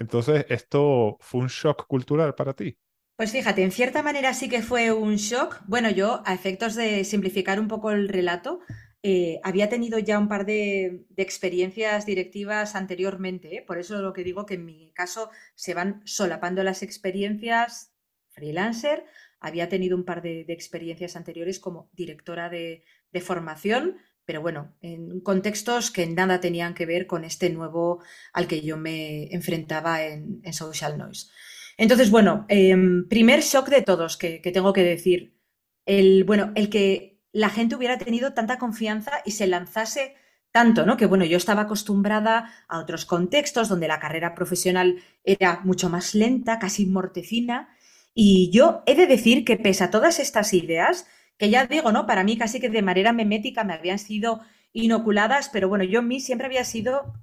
[0.00, 2.78] Entonces, ¿esto fue un shock cultural para ti?
[3.16, 5.60] Pues fíjate, en cierta manera sí que fue un shock.
[5.66, 8.60] Bueno, yo, a efectos de simplificar un poco el relato,
[9.02, 13.62] eh, había tenido ya un par de, experiencias directivas anteriormente, ¿eh?
[13.66, 17.92] por eso lo que digo que en mi caso se van solapando las experiencias
[18.30, 19.04] freelancer.
[19.38, 22.84] Había tenido un par de, experiencias anteriores como directora de,
[23.20, 28.02] formación, pero bueno, en contextos que nada tenían que ver con este nuevo
[28.32, 31.28] al que yo me enfrentaba en, Social Noise.
[31.76, 35.34] Entonces, bueno, em, primer shock de todos que, tengo que decir.
[35.86, 40.14] El, bueno, el que la gente hubiera tenido tanta confianza y se lanzase
[40.52, 40.96] tanto, ¿no?
[40.96, 46.14] Que bueno, yo estaba acostumbrada a otros contextos donde la carrera profesional era mucho más
[46.14, 47.68] lenta, casi mortecina,
[48.14, 51.06] y yo he de decir que pese a todas estas ideas,
[51.40, 52.06] que ya digo, ¿no?
[52.06, 54.42] Para mí casi que de manera memética me habían sido
[54.74, 57.14] inoculadas, pero bueno, yo en mí siempre había sido,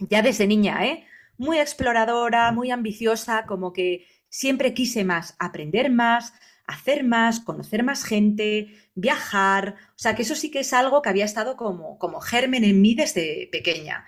[0.00, 1.06] ya desde niña, ¿eh?
[1.38, 6.34] Muy exploradora, muy ambiciosa, como que siempre quise más, aprender más,
[6.66, 9.76] hacer más, conocer más gente, viajar.
[9.90, 12.82] O sea, que eso sí que es algo que había estado como, como germen en
[12.82, 14.04] mí desde pequeña.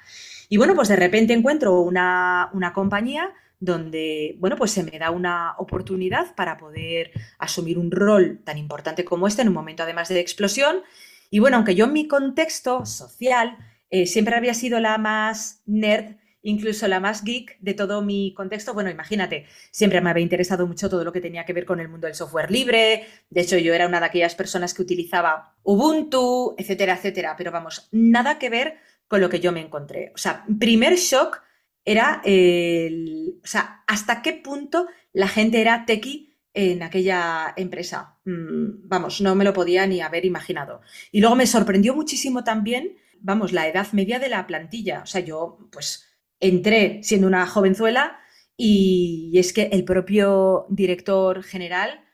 [0.48, 5.10] Y bueno, pues de repente encuentro una, una compañía donde, bueno, pues se me da
[5.10, 10.08] una oportunidad para poder asumir un rol tan importante como este en un momento además
[10.08, 10.82] de explosión.
[11.30, 13.56] Y bueno, aunque yo en mi contexto social
[13.90, 18.74] eh, siempre había sido la más nerd, incluso la más geek de todo mi contexto.
[18.74, 21.88] Bueno, imagínate, siempre me había interesado mucho todo lo que tenía que ver con el
[21.88, 23.06] mundo del software libre.
[23.30, 27.34] De hecho, yo era una de aquellas personas que utilizaba Ubuntu, etcétera, etcétera.
[27.36, 30.12] Pero vamos, nada que ver con lo que yo me encontré.
[30.14, 31.42] O sea, primer shock
[31.86, 38.18] era el, o sea, hasta qué punto la gente era tequi en aquella empresa.
[38.24, 40.82] Mm, vamos, no me lo podía ni haber imaginado.
[41.12, 45.02] Y luego me sorprendió muchísimo también, vamos, la edad media de la plantilla.
[45.02, 46.04] O sea, yo, pues,
[46.40, 48.18] entré siendo una jovenzuela
[48.56, 52.04] y es que el propio director general,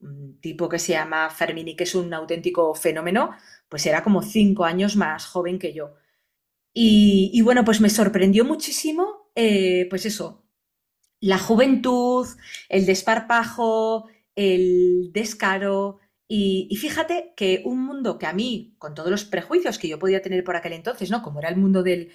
[0.00, 3.32] un tipo que se llama Fermini, que es un auténtico fenómeno,
[3.68, 5.94] pues era como cinco años más joven que yo.
[6.80, 10.44] Y, bueno, pues me sorprendió muchísimo, eh, pues eso,
[11.20, 12.26] la juventud,
[12.68, 19.24] el desparpajo, el descaro, y, fíjate que un mundo que a mí, con todos los
[19.24, 21.22] prejuicios que yo podía tener por aquel entonces, ¿no?
[21.22, 22.10] Como era el mundo del,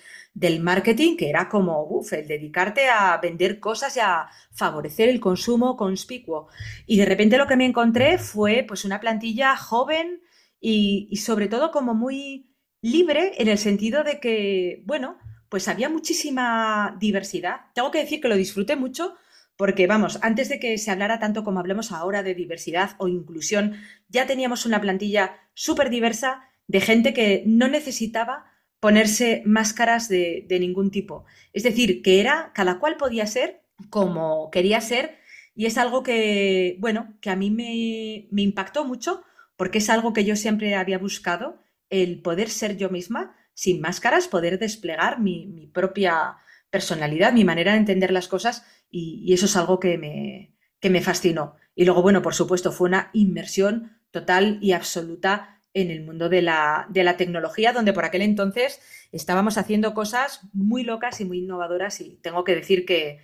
[0.61, 5.75] marketing, que era como, uff, el dedicarte a vender cosas y a favorecer el consumo
[5.75, 6.47] conspicuo.
[6.85, 10.21] Y de repente lo que me encontré fue pues una plantilla joven
[10.59, 15.17] y, sobre todo como muy libre en el sentido de que, bueno,
[15.53, 17.67] pues había muchísima diversidad.
[17.75, 19.13] Tengo que decir que lo disfruté mucho
[19.55, 23.75] porque, vamos, antes de que se hablara tanto como hablemos ahora de diversidad o inclusión,
[24.09, 28.45] ya teníamos una plantilla súper diversa de gente que no necesitaba
[28.79, 31.23] ponerse máscaras de, ningún tipo.
[31.53, 33.61] Es decir, que era, cada cual podía ser
[33.91, 35.19] como quería ser
[35.53, 39.21] y es algo que, bueno, que a mí me, impactó mucho
[39.55, 41.61] porque es algo que yo siempre había buscado,
[41.91, 46.37] el poder ser yo misma, sin máscaras, poder desplegar mi, propia
[46.69, 51.01] personalidad, mi manera de entender las cosas y, eso es algo que me, que me
[51.01, 51.55] fascinó.
[51.75, 56.41] Y luego, bueno, por supuesto, fue una inmersión total y absoluta en el mundo de
[56.41, 56.87] la,
[57.17, 58.79] tecnología, donde por aquel entonces
[59.11, 63.19] estábamos haciendo cosas muy locas y muy innovadoras y tengo que decir que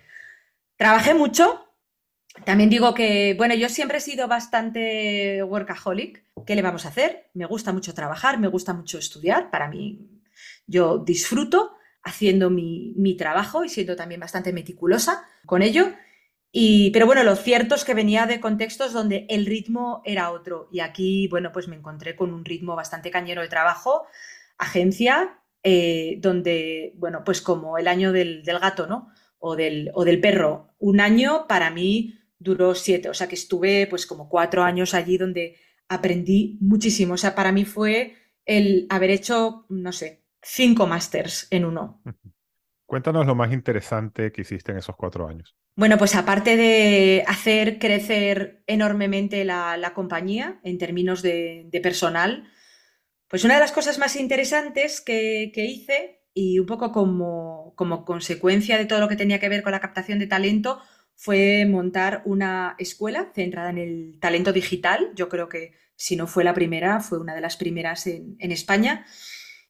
[0.76, 1.66] trabajé mucho.
[2.44, 6.24] También digo que, bueno, yo siempre he sido bastante workaholic.
[6.46, 7.30] ¿Qué le vamos a hacer?
[7.34, 9.50] Me gusta mucho trabajar, me gusta mucho estudiar.
[9.50, 10.19] Para mí,
[10.66, 11.72] yo disfruto
[12.02, 15.92] haciendo mi, mi trabajo y siendo también bastante meticulosa con ello.
[16.52, 20.68] Y, pero bueno, lo cierto es que venía de contextos donde el ritmo era otro.
[20.72, 24.06] Y aquí, bueno, pues me encontré con un ritmo bastante cañero de trabajo,
[24.58, 29.10] agencia, eh, donde, bueno, pues como el año del, gato, ¿no?
[29.38, 30.74] O del, o del perro.
[30.78, 35.18] Un año para mí duró siete, o sea que estuve pues como cuatro años allí
[35.18, 35.56] donde
[35.88, 37.14] aprendí muchísimo.
[37.14, 42.02] O sea, para mí fue el haber hecho, no sé, cinco másters en uno.
[42.86, 45.54] Cuéntanos lo más interesante que hiciste en esos cuatro años.
[45.76, 52.50] Bueno, pues aparte de hacer crecer enormemente la, compañía en términos de, personal,
[53.28, 58.76] pues una de las cosas más interesantes que, hice y un poco como, como, consecuencia
[58.76, 60.80] de todo lo que tenía que ver con la captación de talento
[61.14, 65.12] fue montar una escuela centrada en el talento digital.
[65.14, 68.52] Yo creo que si no fue la primera, fue una de las primeras en, en
[68.52, 69.06] España.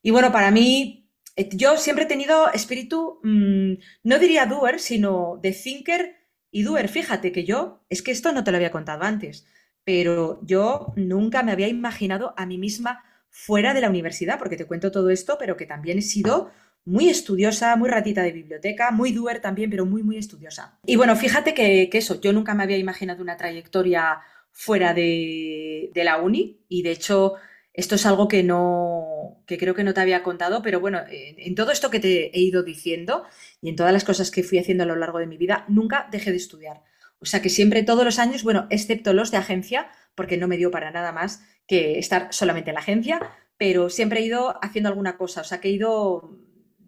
[0.02, 1.00] Y bueno, para mí
[1.36, 6.16] eh, yo siempre he tenido espíritu, mm, no diría doer, sino de thinker
[6.50, 6.88] y doer.
[6.88, 9.46] Fíjate que yo, es que esto no te lo había contado antes,
[9.84, 14.66] pero yo nunca me había imaginado a mí misma fuera de la universidad, porque te
[14.66, 16.50] cuento todo esto, pero que también he sido
[16.84, 20.78] muy estudiosa, muy ratita de biblioteca, muy doer también, pero muy, muy estudiosa.
[20.86, 24.18] Y bueno, fíjate que, eso, yo nunca me había imaginado una trayectoria
[24.50, 27.34] fuera de, de la uni y de hecho
[27.81, 31.55] esto es algo que no, que creo que no te había contado, pero bueno, en,
[31.55, 33.25] todo esto que te he ido diciendo
[33.61, 36.07] y en todas las cosas que fui haciendo a lo largo de mi vida, nunca
[36.12, 36.83] dejé de estudiar.
[37.21, 40.59] O sea que siempre todos los años, bueno, excepto los de agencia, porque no me
[40.59, 43.21] dio para nada más que estar solamente en la agencia,
[43.57, 46.38] pero siempre he ido haciendo alguna cosa, o sea que he ido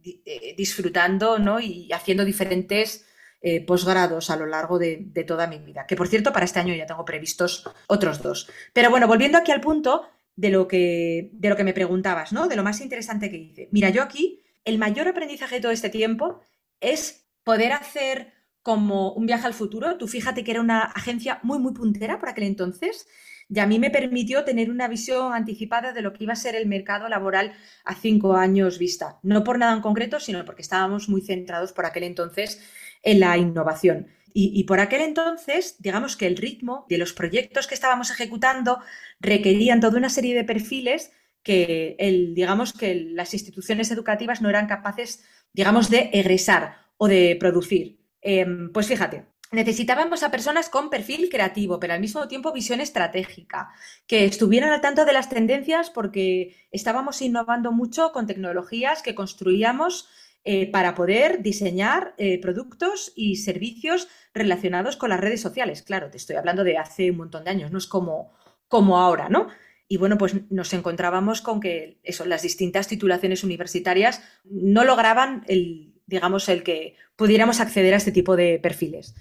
[0.04, 1.58] eh, disfrutando ¿no?
[1.58, 3.06] y haciendo diferentes
[3.40, 5.86] eh, posgrados a lo largo de, de, toda mi vida.
[5.86, 8.48] Que por cierto, para este año ya tengo previstos otros dos.
[8.72, 12.48] Pero bueno, volviendo aquí al punto, de lo que, de lo que me preguntabas, ¿no?
[12.48, 13.68] De lo más interesante que hice.
[13.72, 16.40] Mira, yo aquí, el mayor aprendizaje de todo este tiempo
[16.80, 19.98] es poder hacer como un viaje al futuro.
[19.98, 23.06] Tú fíjate que era una agencia muy, muy puntera por aquel entonces
[23.48, 26.54] y a mí me permitió tener una visión anticipada de lo que iba a ser
[26.54, 27.52] el mercado laboral
[27.84, 29.18] a cinco años vista.
[29.22, 32.62] No por nada en concreto, sino porque estábamos muy centrados por aquel entonces
[33.02, 34.06] en la innovación.
[34.34, 38.78] Y, por aquel entonces, digamos que el ritmo de los proyectos que estábamos ejecutando
[39.20, 44.68] requerían toda una serie de perfiles que el, digamos que las instituciones educativas no eran
[44.68, 48.00] capaces, digamos, de egresar o de producir.
[48.20, 53.70] Em, pues fíjate, necesitábamos a personas con perfil creativo, pero al mismo tiempo visión estratégica,
[54.06, 60.08] que estuvieran al tanto de las tendencias porque estábamos innovando mucho con tecnologías que construíamos
[60.44, 65.82] eh, para poder diseñar eh, productos y servicios relacionados con las redes sociales.
[65.82, 68.32] Claro, te estoy hablando de hace un montón de años, no es como,
[68.66, 69.48] como ahora, ¿no?
[69.86, 75.94] Y bueno, pues nos encontrábamos con que eso, las distintas titulaciones universitarias no lograban el,
[76.06, 79.14] digamos, el que pudiéramos acceder a este tipo de perfiles.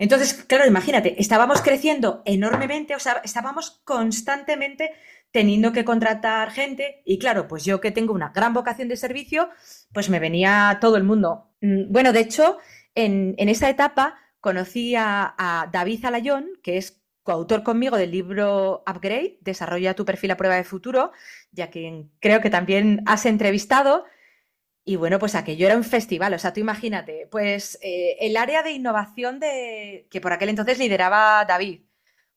[0.00, 4.90] Entonces, claro, imagínate, estábamos creciendo enormemente, o sea, estábamos constantemente
[5.32, 9.48] teniendo que contratar gente y claro, pues yo que tengo una gran vocación de servicio,
[9.92, 11.50] pues me venía todo el mundo.
[11.60, 12.58] Mm, bueno, de hecho,
[12.94, 19.94] en, esa etapa conocí a, David Alayón, que es coautor conmigo del libro Upgrade, Desarrolla
[19.94, 21.12] tu perfil a prueba de futuro,
[21.52, 24.04] ya que creo que también has entrevistado.
[24.84, 28.62] Y bueno, pues aquello era un festival, o sea, tú imagínate, pues eh, el área
[28.62, 31.82] de innovación de, que por aquel entonces lideraba David.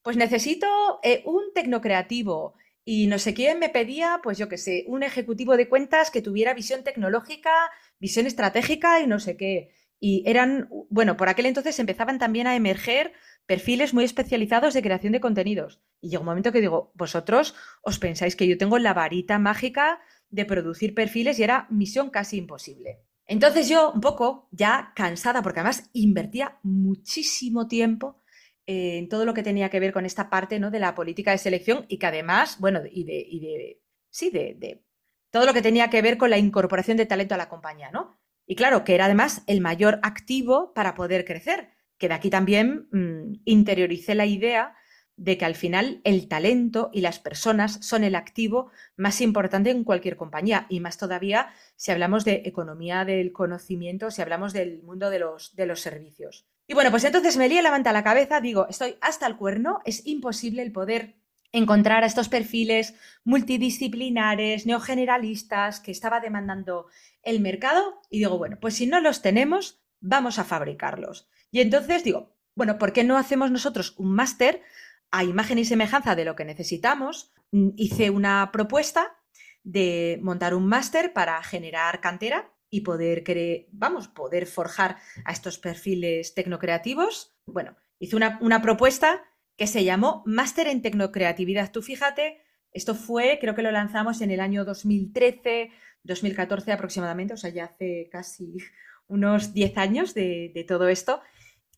[0.01, 4.83] Pues necesito eh, un tecnocreativo, y no sé quién me pedía, pues yo qué sé,
[4.87, 7.53] un ejecutivo de cuentas que tuviera visión tecnológica,
[7.99, 9.69] visión estratégica y no sé qué.
[9.99, 13.13] y eran, bueno, por aquel entonces empezaban también a emerger
[13.45, 15.81] perfiles muy especializados de creación de contenidos.
[16.01, 20.01] Y llegó un momento que digo, vosotros os pensáis que yo tengo la varita mágica
[20.29, 22.99] de producir perfiles y era misión casi imposible.
[23.25, 28.19] Entonces yo un poco ya cansada, porque además invertía muchísimo tiempo
[28.65, 30.71] en todo lo que tenía que ver con esta parte ¿no?
[30.71, 34.55] de la política de selección y que además, bueno, y de, y de sí, de,
[34.57, 34.83] de,
[35.31, 38.19] todo lo que tenía que ver con la incorporación de talento a la compañía, ¿no?
[38.45, 42.87] Y claro, que era además el mayor activo para poder crecer, que de aquí también
[42.91, 44.75] mmm, interioricé la idea
[45.15, 49.83] de que al final el talento y las personas son el activo más importante en
[49.83, 55.09] cualquier compañía y más todavía si hablamos de economía del conocimiento, si hablamos del mundo
[55.09, 56.47] de los, de los servicios.
[56.73, 60.07] Y bueno, pues entonces me lía levanta la cabeza, digo, estoy hasta el cuerno, es
[60.07, 61.13] imposible el poder
[61.51, 66.87] encontrar a estos perfiles multidisciplinares, neogeneralistas que estaba demandando
[67.21, 71.29] el mercado y digo, bueno, pues si no los tenemos, vamos a fabricarlos.
[71.51, 74.63] Y entonces digo, bueno, ¿por qué no hacemos nosotros un máster
[75.11, 77.35] a imagen y semejanza de lo que necesitamos?
[77.51, 79.15] Mm, hice una propuesta
[79.63, 83.23] de montar un máster para generar cantera y poder
[83.71, 87.35] vamos, poder forjar a estos perfiles tecnocreativos.
[87.45, 89.23] Bueno, hice una, una propuesta
[89.55, 91.71] que se llamó Máster en Tecnocreatividad.
[91.71, 95.69] Tú fíjate, esto fue, creo que lo lanzamos en el año 2013,
[96.01, 98.57] 2014 aproximadamente, o sea, ya hace casi
[99.05, 101.21] unos 10 años de, de todo esto.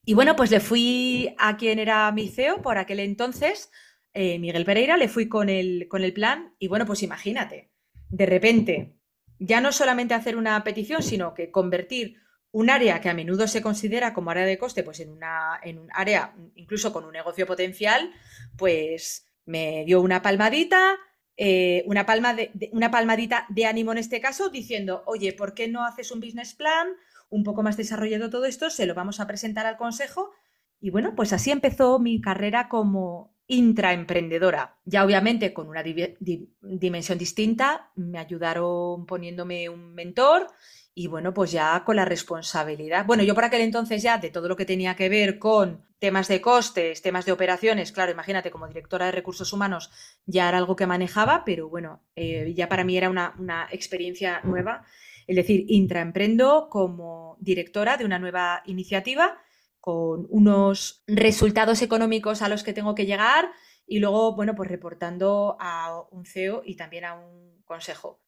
[0.06, 3.70] Y bueno, pues le fui a quien era mi CEO por aquel entonces,
[4.14, 7.70] eh, Miguel Pereira, le fui con el, con el plan y bueno, pues imagínate,
[8.08, 8.96] de repente,
[9.40, 12.18] ya no solamente hacer una petición, sino que convertir
[12.52, 15.78] un área que a menudo se considera como área de coste, pues en, una, en
[15.78, 18.12] un área, incluso con un negocio potencial,
[18.58, 20.96] pues me dio una palmadita,
[21.36, 25.54] eh, una, palma de, de, una palmadita de ánimo en este caso, diciendo, oye, ¿por
[25.54, 26.88] qué no haces un business plan
[27.30, 28.70] un poco más desarrollado todo esto?
[28.70, 30.32] Se lo vamos a presentar al consejo.
[30.80, 34.78] Y bueno, pues así empezó mi carrera como intraemprendedora.
[34.86, 40.48] Ya obviamente con una di di dimensión distinta, me ayudaron poniéndome un mentor
[40.94, 43.06] y bueno, pues ya con la responsabilidad.
[43.06, 46.28] Bueno, yo por aquel entonces ya de todo lo que tenía que ver con temas
[46.28, 49.92] de costes, temas de operaciones, claro, imagínate, como directora de recursos humanos
[50.26, 54.42] ya era algo que manejaba, pero bueno, eh, ya para mí era una, una experiencia
[54.44, 54.86] nueva.
[55.28, 59.38] Es decir, intraemprendo como directora de una nueva iniciativa
[59.86, 63.52] con unos resultados económicos a los que tengo que llegar
[63.86, 68.20] y luego, bueno, pues reportando a un CEO y también a un consejo.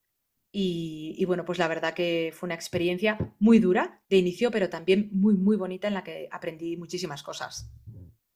[0.52, 5.10] Y, bueno, pues la verdad que fue una experiencia muy dura de inicio, pero también
[5.12, 7.72] muy, muy bonita en la que aprendí muchísimas cosas.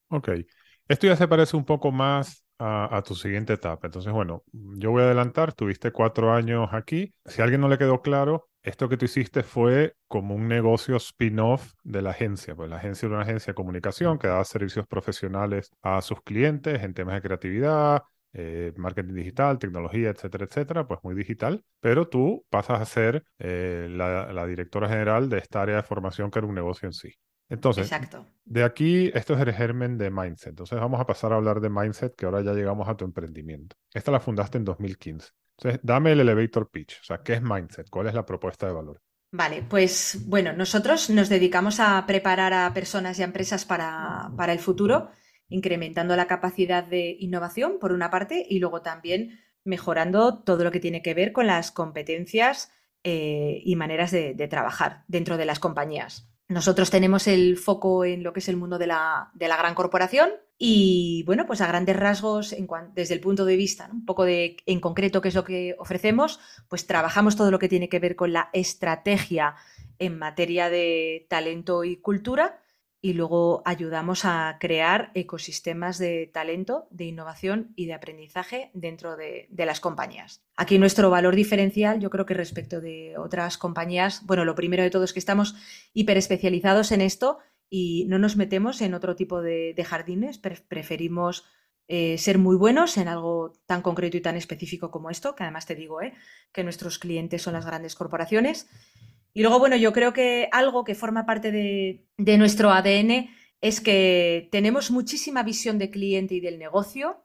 [0.09, 0.29] Ok.
[0.87, 3.85] Esto ya se parece un poco más a, a, tu siguiente etapa.
[3.85, 7.13] Entonces, bueno, yo voy a adelantar, tuviste cuatro años aquí.
[7.25, 10.95] Si a alguien no le quedó claro, esto que tú hiciste fue como un negocio
[10.97, 12.55] spin-off de la agencia.
[12.55, 16.83] Pues la agencia era una agencia de comunicación que daba servicios profesionales a sus clientes
[16.83, 22.45] en temas de creatividad, eh, marketing digital, tecnología, etcétera, etcétera, pues muy digital, pero tú
[22.49, 26.47] pasas a ser eh, la, la, directora general de esta área de formación que era
[26.47, 27.13] un negocio en sí.
[27.49, 28.25] Entonces, Exacto.
[28.45, 30.51] de aquí, esto es el germen de Mindset.
[30.51, 33.75] Entonces, vamos a pasar a hablar de Mindset, que ahora ya llegamos a tu emprendimiento.
[33.93, 35.31] Esta la fundaste en 2015.
[35.61, 36.99] Entonces, dame el elevator pitch.
[37.01, 37.89] O sea, ¿qué es Mindset?
[37.89, 39.01] ¿Cuál es la propuesta de valor?
[39.31, 44.53] Vale, pues bueno, nosotros nos dedicamos a preparar a personas y a empresas para, para
[44.53, 45.09] el futuro
[45.51, 50.79] incrementando la capacidad de innovación, por una parte, y luego también mejorando todo lo que
[50.79, 52.71] tiene que ver con las competencias
[53.03, 56.30] eh, y maneras de, de, trabajar dentro de las compañías.
[56.51, 59.73] Nosotros tenemos el foco en lo que es el mundo de la, de la gran
[59.73, 64.25] corporación y, bueno, pues a grandes rasgos, en desde el punto de vista, un poco
[64.25, 67.99] de en concreto qué es lo que ofrecemos, pues trabajamos todo lo que tiene que
[67.99, 69.55] ver con la estrategia
[69.97, 72.59] en materia de talento y cultura
[73.01, 79.47] y luego ayudamos a crear ecosistemas de talento, de innovación y de aprendizaje dentro de,
[79.49, 80.43] las compañías.
[80.55, 84.91] Aquí nuestro valor diferencial, yo creo que respecto de otras compañías, bueno, lo primero de
[84.91, 85.55] todo es que estamos
[85.93, 91.45] hiper especializados en esto y no nos metemos en otro tipo de, jardines, Pre preferimos
[91.87, 95.65] eh, ser muy buenos en algo tan concreto y tan específico como esto, que además
[95.65, 96.13] te digo, ¿eh?
[96.51, 98.69] que nuestros clientes son las grandes corporaciones
[99.33, 103.29] y luego, bueno, yo creo que algo que forma parte de, de nuestro ADN
[103.61, 107.23] es que tenemos muchísima visión de cliente y del negocio.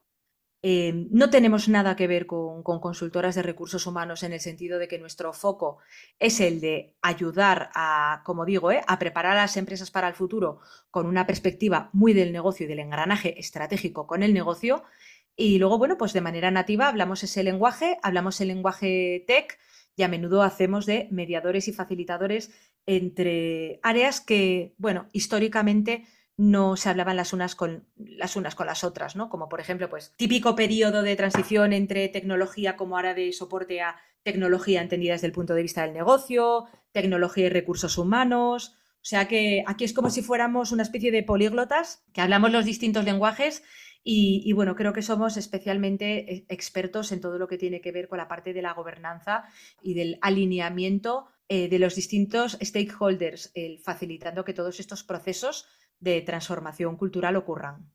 [0.63, 4.79] Eh, no tenemos nada que ver con, con, consultoras de recursos humanos en el sentido
[4.79, 5.79] de que nuestro foco
[6.19, 10.15] es el de ayudar a, como digo, eh, a preparar a las empresas para el
[10.15, 14.83] futuro con una perspectiva muy del negocio y del engranaje estratégico con el negocio.
[15.37, 19.59] Y luego, bueno, pues de manera nativa hablamos ese lenguaje, hablamos el lenguaje tech,
[19.97, 22.51] y a menudo hacemos de mediadores y facilitadores
[22.85, 26.05] entre áreas que, bueno, históricamente
[26.37, 29.31] no se hablaban las unas con las unas con las otras, ¿no?
[29.31, 33.97] Como por ejemplo, pues típico periodo de transición entre tecnología como ahora de soporte a
[34.23, 38.75] tecnología entendida desde el punto de vista del negocio, tecnología y recursos humanos.
[38.97, 42.65] O sea que aquí es como si fuéramos una especie de políglotas que hablamos los
[42.65, 43.63] distintos lenguajes
[44.09, 48.09] y, bueno, creo que somos especialmente eh, expertos en todo lo que tiene que ver
[48.09, 49.45] con la parte de la gobernanza
[49.83, 53.53] y del alineamiento eh, de los distintos stakeholders,
[53.83, 55.67] facilitando que todos estos procesos
[55.99, 57.91] de transformación cultural ocurran.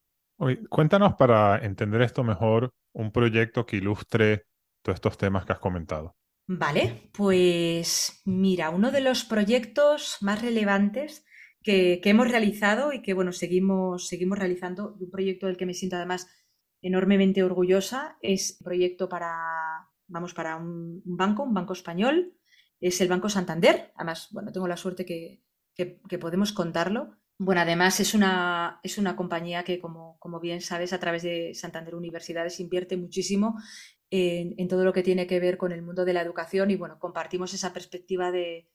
[0.69, 4.47] cuéntanos para entender esto mejor un proyecto que ilustre
[4.81, 6.17] todos estos temas que has comentado.
[6.47, 11.25] Vale, pues mira, uno de los proyectos más relevantes
[11.63, 14.95] que, hemos realizado y que, bueno, seguimos, seguimos realizando.
[14.99, 16.27] Un proyecto del que me siento además
[16.81, 22.33] enormemente orgullosa es un proyecto para, vamos, para un, banco, un banco español.
[22.79, 23.91] Es el Banco Santander.
[23.95, 25.43] Además, bueno, tengo la suerte que,
[26.19, 27.17] podemos contarlo.
[27.37, 31.53] Bueno, además es una, es una compañía que, como, como, bien sabes, a través de
[31.55, 33.57] Santander Universidades invierte muchísimo
[34.11, 36.75] en, en, todo lo que tiene que ver con el mundo de la educación y,
[36.75, 38.67] bueno, compartimos esa perspectiva de,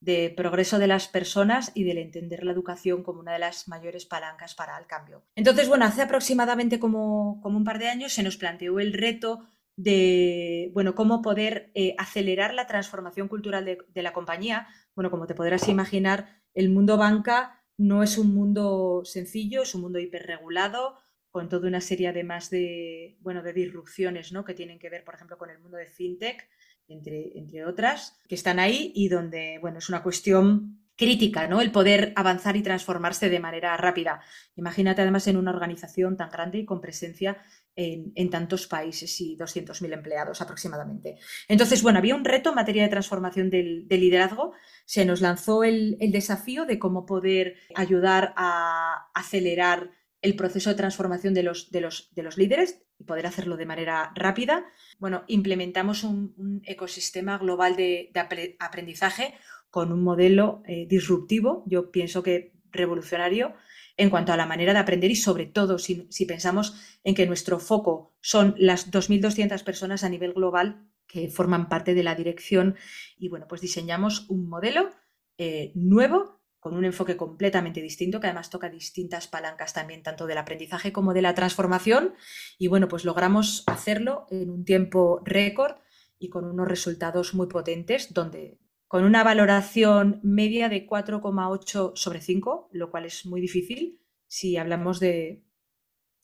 [0.00, 4.06] de progreso de las personas y del entender la educación como una de las mayores
[4.06, 5.22] palancas para el cambio.
[5.34, 9.40] Entonces, bueno, hace aproximadamente como, como un par de años se nos planteó el reto
[9.76, 14.68] de, bueno, cómo poder eh, acelerar la transformación cultural de, la compañía.
[14.94, 19.82] Bueno, como te podrás imaginar, el mundo banca no es un mundo sencillo, es un
[19.82, 20.98] mundo hiperregulado,
[21.30, 24.44] con toda una serie además de, bueno, de disrupciones, ¿no?
[24.44, 26.46] Que tienen que ver, por ejemplo, con el mundo de fintech,
[26.90, 31.62] entre, otras, que están ahí y donde, bueno, es una cuestión crítica, ¿no?
[31.62, 34.20] El poder avanzar y transformarse de manera rápida.
[34.56, 37.38] Imagínate además en una organización tan grande y con presencia
[37.74, 41.16] en, tantos países y 200.000 empleados aproximadamente.
[41.48, 44.52] Entonces, bueno, había un reto en materia de transformación del, liderazgo.
[44.84, 50.76] Se nos lanzó el, el, desafío de cómo poder ayudar a acelerar el proceso de
[50.76, 54.66] transformación de los, de los, de los líderes y poder hacerlo de manera rápida.
[54.98, 58.12] Bueno, implementamos un, ecosistema global de,
[58.60, 59.34] aprendizaje
[59.70, 63.54] con un modelo eh, disruptivo, yo pienso que revolucionario,
[63.96, 67.58] en cuanto a la manera de aprender y sobre todo si, pensamos en que nuestro
[67.58, 72.76] foco son las 2.200 personas a nivel global que forman parte de la dirección
[73.18, 74.90] y bueno, pues diseñamos un modelo
[75.38, 80.38] eh, nuevo con un enfoque completamente distinto, que además toca distintas palancas también, tanto del
[80.38, 82.14] aprendizaje como de la transformación.
[82.58, 85.76] Y bueno, pues logramos hacerlo en un tiempo récord
[86.18, 92.68] y con unos resultados muy potentes, donde con una valoración media de 4,8 sobre 5,
[92.72, 95.42] lo cual es muy difícil si hablamos de,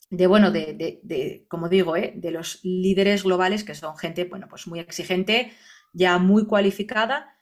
[0.09, 2.13] de bueno, de, como digo, ¿eh?
[2.15, 5.51] de los líderes globales, que son gente, bueno, pues muy exigente,
[5.93, 7.36] ya muy cualificada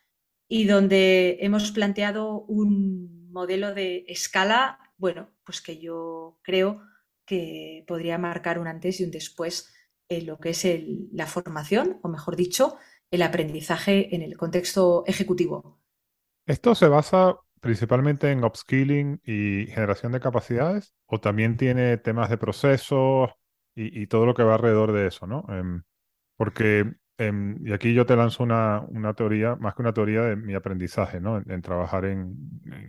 [0.47, 6.81] y donde hemos planteado un modelo de escala, bueno, pues que yo creo
[7.25, 9.73] que podría marcar un antes y un después
[10.07, 10.67] en lo que es
[11.11, 12.77] la formación, o mejor dicho,
[13.11, 15.81] el aprendizaje en el contexto ejecutivo.
[16.45, 22.37] ¿Esto se basa principalmente en upskilling y generación de capacidades o también tiene temas de
[22.37, 23.31] procesos
[23.77, 25.43] y, todo lo que va alrededor de eso, ¿no?
[25.49, 25.83] Em,
[26.37, 30.35] porque Em, y aquí yo te lanzo una, una, teoría, más que una teoría de
[30.35, 31.37] mi aprendizaje, ¿no?
[31.37, 32.35] En, trabajar en,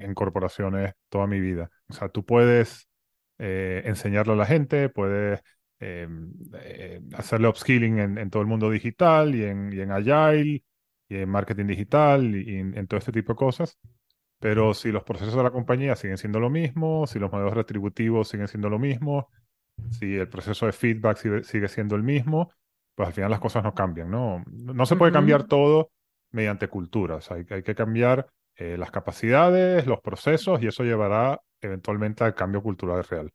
[0.01, 1.71] en, corporaciones toda mi vida.
[1.89, 2.89] O sea, tú puedes
[3.39, 5.41] eh, enseñarle a la gente, puedes
[5.79, 10.65] em, eh, hacerle upskilling en, en, todo el mundo digital y en, y en Agile
[11.09, 13.79] y en marketing digital y, en, todo este tipo de cosas.
[14.41, 18.29] Pero si los procesos de la compañía siguen siendo lo mismo, si los modelos retributivos
[18.29, 19.29] siguen siendo lo mismo,
[19.91, 22.51] si el proceso de feedback sigue, sigue siendo el mismo,
[22.97, 24.43] pues al final las cosas no cambian, ¿no?
[24.51, 25.91] No se puede cambiar todo
[26.33, 28.27] mediante culturas, hay, hay que cambiar
[28.57, 33.33] eh, las capacidades, los procesos y eso llevará eventualmente al cambio cultural real.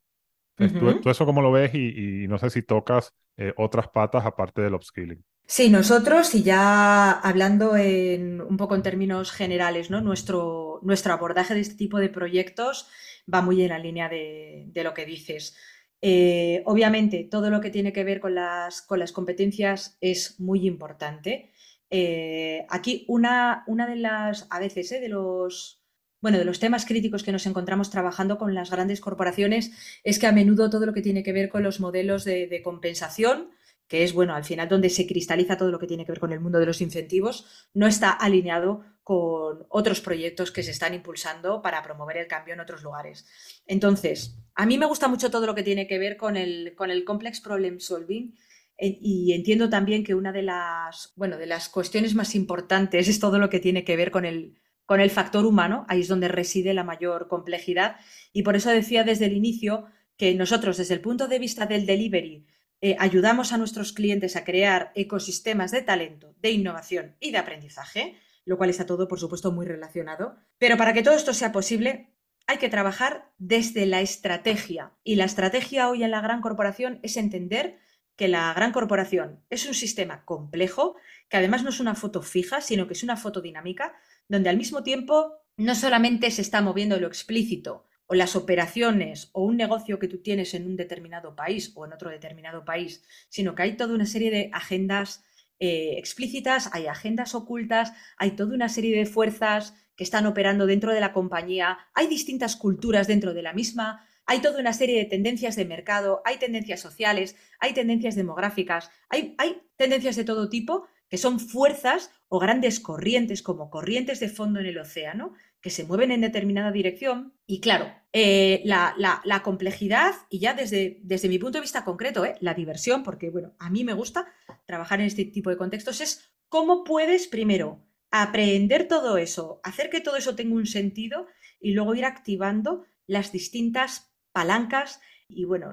[1.01, 4.73] ¿tú, eso cómo lo ves y, no sé si tocas eh, otras patas aparte del
[4.73, 5.23] upskilling?
[5.45, 10.01] Sí, nosotros, y ya hablando en, un poco en términos generales, ¿no?
[10.01, 12.89] Nuestro, nuestro abordaje de este tipo de proyectos
[13.31, 15.55] va muy en la línea de, de lo que dices.
[16.01, 20.65] Eh, obviamente, todo lo que tiene que ver con las, con las competencias es muy
[20.67, 21.51] importante.
[21.89, 25.83] Eh, aquí una, una, de las, a veces, eh, de los,
[26.21, 29.71] bueno, de los temas críticos que nos encontramos trabajando con las grandes corporaciones
[30.03, 33.49] es que a menudo todo lo que tiene que ver con los modelos de compensación
[33.91, 36.31] que es, bueno, al final donde se cristaliza todo lo que tiene que ver con
[36.31, 41.61] el mundo de los incentivos, no está alineado con otros proyectos que se están impulsando
[41.61, 43.27] para promover el cambio en otros lugares.
[43.65, 46.89] Entonces, a mí me gusta mucho todo lo que tiene que ver con el, con
[46.89, 48.33] el complex problem solving
[48.77, 53.19] eh, y entiendo también que una de las, bueno, de las cuestiones más importantes es
[53.19, 56.29] todo lo que tiene que ver con el, con el factor humano, ahí es donde
[56.29, 57.97] reside la mayor complejidad.
[58.31, 61.85] Y por eso decía desde el inicio que nosotros, desde el punto de vista del
[61.85, 62.45] delivery,
[62.81, 68.15] eh, ayudamos a nuestros clientes a crear ecosistemas de talento, de innovación y de aprendizaje,
[68.43, 70.35] lo cual está todo, por supuesto, muy relacionado.
[70.57, 72.11] Pero para que todo esto sea posible,
[72.47, 74.93] hay que trabajar desde la estrategia.
[75.03, 77.77] Y la estrategia hoy en la gran corporación es entender
[78.15, 80.95] que la gran corporación es un sistema complejo,
[81.29, 83.93] que además no es una foto fija, sino que es una foto dinámica,
[84.27, 89.41] donde al mismo tiempo no solamente se está moviendo lo explícito o las operaciones o
[89.41, 93.55] un negocio que tú tienes en un determinado país o en otro determinado país, sino
[93.55, 95.23] que hay toda una serie de agendas
[95.59, 100.91] eh, explícitas, hay agendas ocultas, hay toda una serie de fuerzas que están operando dentro
[100.91, 105.05] de la compañía, hay distintas culturas dentro de la misma, hay toda una serie de
[105.05, 110.85] tendencias de mercado, hay tendencias sociales, hay tendencias demográficas, hay, hay tendencias de todo tipo
[111.07, 115.85] que son fuerzas o grandes corrientes, como corrientes de fondo en el océano, que se
[115.85, 117.33] mueven en determinada dirección.
[117.45, 122.35] Y claro, eh, la, complejidad, y ya desde, desde mi punto de vista concreto, eh,
[122.39, 124.27] la diversión, porque bueno, a mí me gusta
[124.65, 130.01] trabajar en este tipo de contextos, es cómo puedes primero aprender todo eso, hacer que
[130.01, 131.27] todo eso tenga un sentido
[131.59, 135.71] y luego ir activando las distintas palancas y bueno,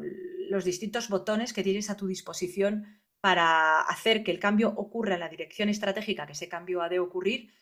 [0.51, 5.20] los distintos botones que tienes a tu disposición para hacer que el cambio ocurra en
[5.20, 7.53] la dirección estratégica que ese cambio ha de ocurrir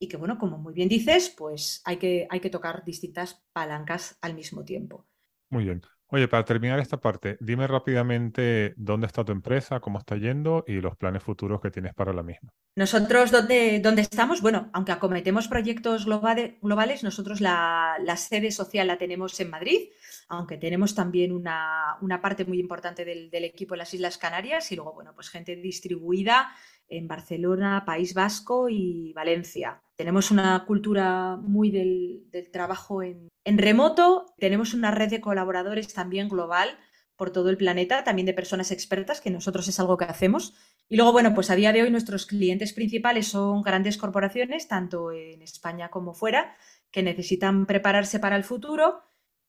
[0.00, 4.16] y que, bueno, como muy bien dices, pues hay que, hay que tocar distintas palancas
[4.22, 5.06] al mismo tiempo.
[5.50, 5.82] Muy bien.
[6.12, 10.80] Oye, para terminar esta parte, dime rápidamente dónde está tu empresa, cómo está yendo y
[10.80, 12.52] los planes futuros que tienes para la misma.
[12.74, 14.40] Nosotros, ¿dónde, dónde estamos?
[14.40, 19.90] Bueno, aunque acometemos proyectos globales, nosotros la, sede social la tenemos en Madrid,
[20.28, 24.76] aunque tenemos también una, parte muy importante del, del, equipo en las Islas Canarias y
[24.76, 26.52] luego, bueno, pues gente distribuida
[26.88, 29.80] en Barcelona, País Vasco y Valencia.
[30.00, 36.70] Tenemos una cultura muy del, trabajo en, remoto, tenemos una red de colaboradores también global
[37.16, 40.54] por todo el planeta, también de personas expertas, que nosotros es algo que hacemos.
[40.88, 45.12] Y luego, bueno, pues a día de hoy nuestros clientes principales son grandes corporaciones, tanto
[45.12, 46.56] en España como fuera,
[46.90, 49.02] que necesitan prepararse para el futuro.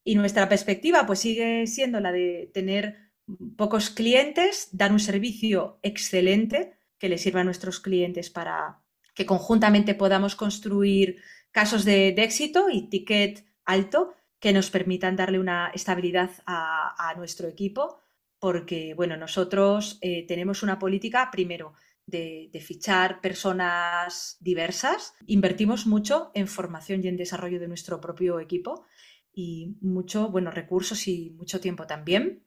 [0.04, 3.14] Y nuestra perspectiva, pues sigue siendo la de tener
[3.56, 8.82] pocos clientes, dar un servicio excelente que le sirva a nuestros clientes para
[9.14, 15.70] que conjuntamente podamos construir casos de, éxito y ticket alto que nos permitan darle una
[15.74, 18.00] estabilidad a, nuestro equipo,
[18.40, 21.74] porque bueno, nosotros eh, tenemos una política, primero,
[22.08, 28.86] de, fichar personas diversas, invertimos mucho en formación y en desarrollo de nuestro propio equipo
[29.34, 32.44] y mucho, bueno, recursos y mucho tiempo también,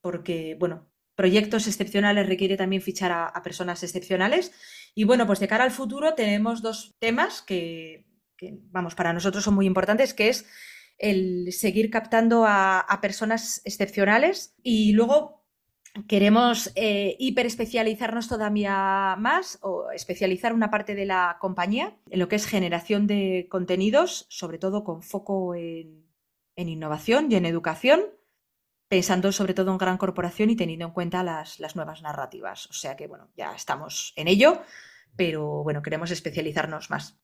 [0.00, 0.88] porque bueno,
[1.18, 4.52] proyectos excepcionales requiere también fichar a, personas excepcionales.
[4.98, 8.04] Y bueno, pues de cara al futuro tenemos dos temas que,
[8.72, 10.44] vamos, para nosotros son muy importantes, que es
[10.98, 15.44] el seguir captando a, personas excepcionales y luego
[16.08, 22.34] queremos eh, hiperespecializarnos todavía más o especializar una parte de la compañía en lo que
[22.34, 26.02] es generación de contenidos, sobre todo con foco en
[26.56, 28.00] innovación y en educación
[28.88, 32.66] pensando sobre todo en gran corporación y teniendo en cuenta las, nuevas narrativas.
[32.66, 34.62] O sea que, bueno, ya estamos en ello,
[35.16, 37.18] pero bueno, queremos especializarnos más.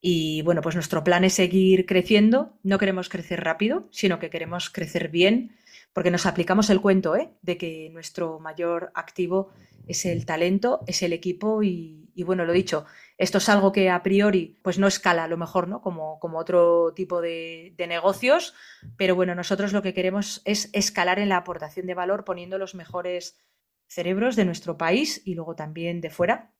[0.00, 2.58] Y bueno, pues nuestro plan es seguir creciendo.
[2.62, 5.56] No queremos crecer rápido, sino que queremos crecer bien,
[5.92, 7.30] porque nos aplicamos el cuento ¿eh?
[7.42, 9.52] de que nuestro mayor activo
[9.86, 12.86] es el talento, es el equipo y, y bueno, lo dicho,
[13.16, 15.80] esto es algo que a priori pues no escala a lo mejor, ¿no?
[15.80, 18.54] Como, como otro tipo de, negocios,
[18.96, 22.74] pero bueno, nosotros lo que queremos es escalar en la aportación de valor poniendo los
[22.74, 23.38] mejores
[23.86, 26.52] cerebros de nuestro país y luego también de fuera.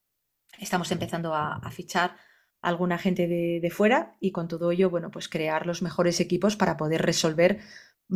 [0.61, 2.17] Estamos empezando a, fichar
[2.61, 6.57] alguna gente de, de, fuera y con todo ello, bueno, pues crear los mejores equipos
[6.57, 7.59] para poder resolver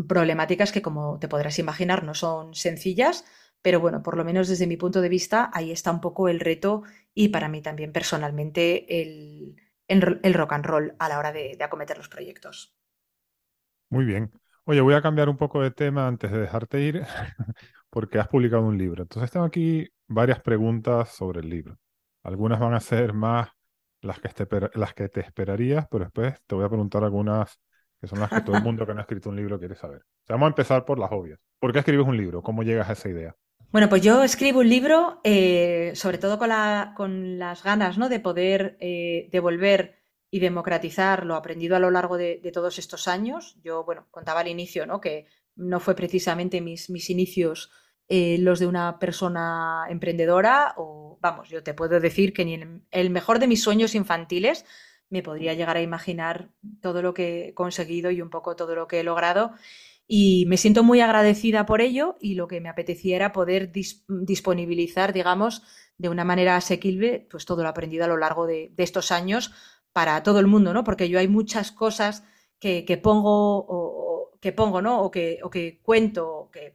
[0.06, 3.24] problemáticas que, como te podrás imaginar, no son sencillas,
[3.62, 6.40] pero bueno, por lo menos desde mi punto de vista, ahí está un poco el
[6.40, 6.82] reto
[7.14, 9.56] y para mí también personalmente el,
[10.34, 12.74] rock and roll a la hora de, acometer los proyectos.
[13.90, 14.30] Muy bien.
[14.64, 17.02] Oye, voy a cambiar un poco de tema antes de dejarte ir,
[17.90, 19.02] porque has publicado un libro.
[19.02, 21.78] Entonces tengo aquí varias preguntas sobre el libro.
[22.22, 23.48] Algunas van a ser más
[24.00, 27.58] las que, te, las que te esperarías, pero después te voy a preguntar algunas
[28.00, 30.04] que son las que todo el mundo que no ha escrito un libro quiere saber.
[30.28, 31.40] vamos a empezar por las obvias.
[31.58, 32.42] ¿Por qué escribes un libro?
[32.42, 33.34] ¿Cómo llegas a esa idea?
[33.70, 38.08] Bueno, pues yo escribo un libro, eh, sobre todo con, la, con, las ganas ¿no?
[38.08, 39.98] de poder eh, devolver
[40.30, 43.58] y democratizar lo aprendido a lo largo de, todos estos años.
[43.62, 45.02] Yo, bueno, contaba al inicio ¿no?
[45.02, 47.70] que no fue precisamente mis, mis inicios
[48.08, 52.86] eh, los de una persona emprendedora, o vamos, yo te puedo decir que ni en
[52.90, 54.64] el mejor de mis sueños infantiles
[55.10, 56.48] me podría llegar a imaginar
[56.80, 59.52] todo lo que he conseguido y un poco todo lo que he logrado.
[60.10, 63.70] Y me siento muy agradecida por ello y lo que me apetecía era poder
[64.08, 65.62] disponibilizar, digamos,
[65.98, 69.52] de una manera asequible, pues todo lo aprendido a lo largo de, estos años
[69.92, 70.82] para todo el mundo, ¿no?
[70.82, 72.24] Porque yo hay muchas cosas
[72.58, 75.02] que, pongo o, que pongo, ¿no?
[75.02, 76.74] O que, o que cuento, que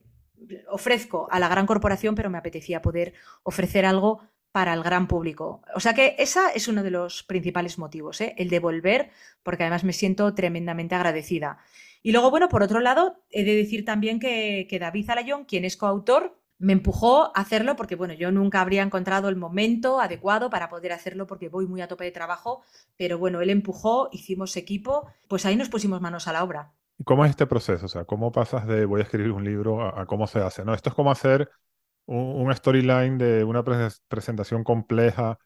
[0.69, 4.21] ofrezco a la gran corporación, pero me apetecía poder ofrecer algo
[4.53, 5.63] para el gran público.
[5.73, 8.35] O sea que esa es uno de los principales motivos, ¿eh?
[8.37, 9.09] el devolver,
[9.41, 11.57] porque además me siento tremendamente agradecida.
[12.03, 15.65] Y luego, bueno, por otro lado, he de decir también que, que David Alayón, quien
[15.65, 20.49] es coautor, me empujó a hacerlo porque, bueno, yo nunca habría encontrado el momento adecuado
[20.49, 22.61] para poder hacerlo porque voy muy a tope de trabajo,
[22.97, 26.73] pero bueno, él empujó, hicimos equipo, pues ahí nos pusimos manos a la obra.
[27.03, 27.85] ¿Cómo es este proceso?
[27.85, 30.63] O sea, ¿cómo pasas de voy a escribir un libro a, cómo se hace?
[30.63, 30.73] ¿no?
[30.73, 31.49] Esto es como hacer
[32.05, 33.63] un, storyline de una
[34.07, 35.39] presentación compleja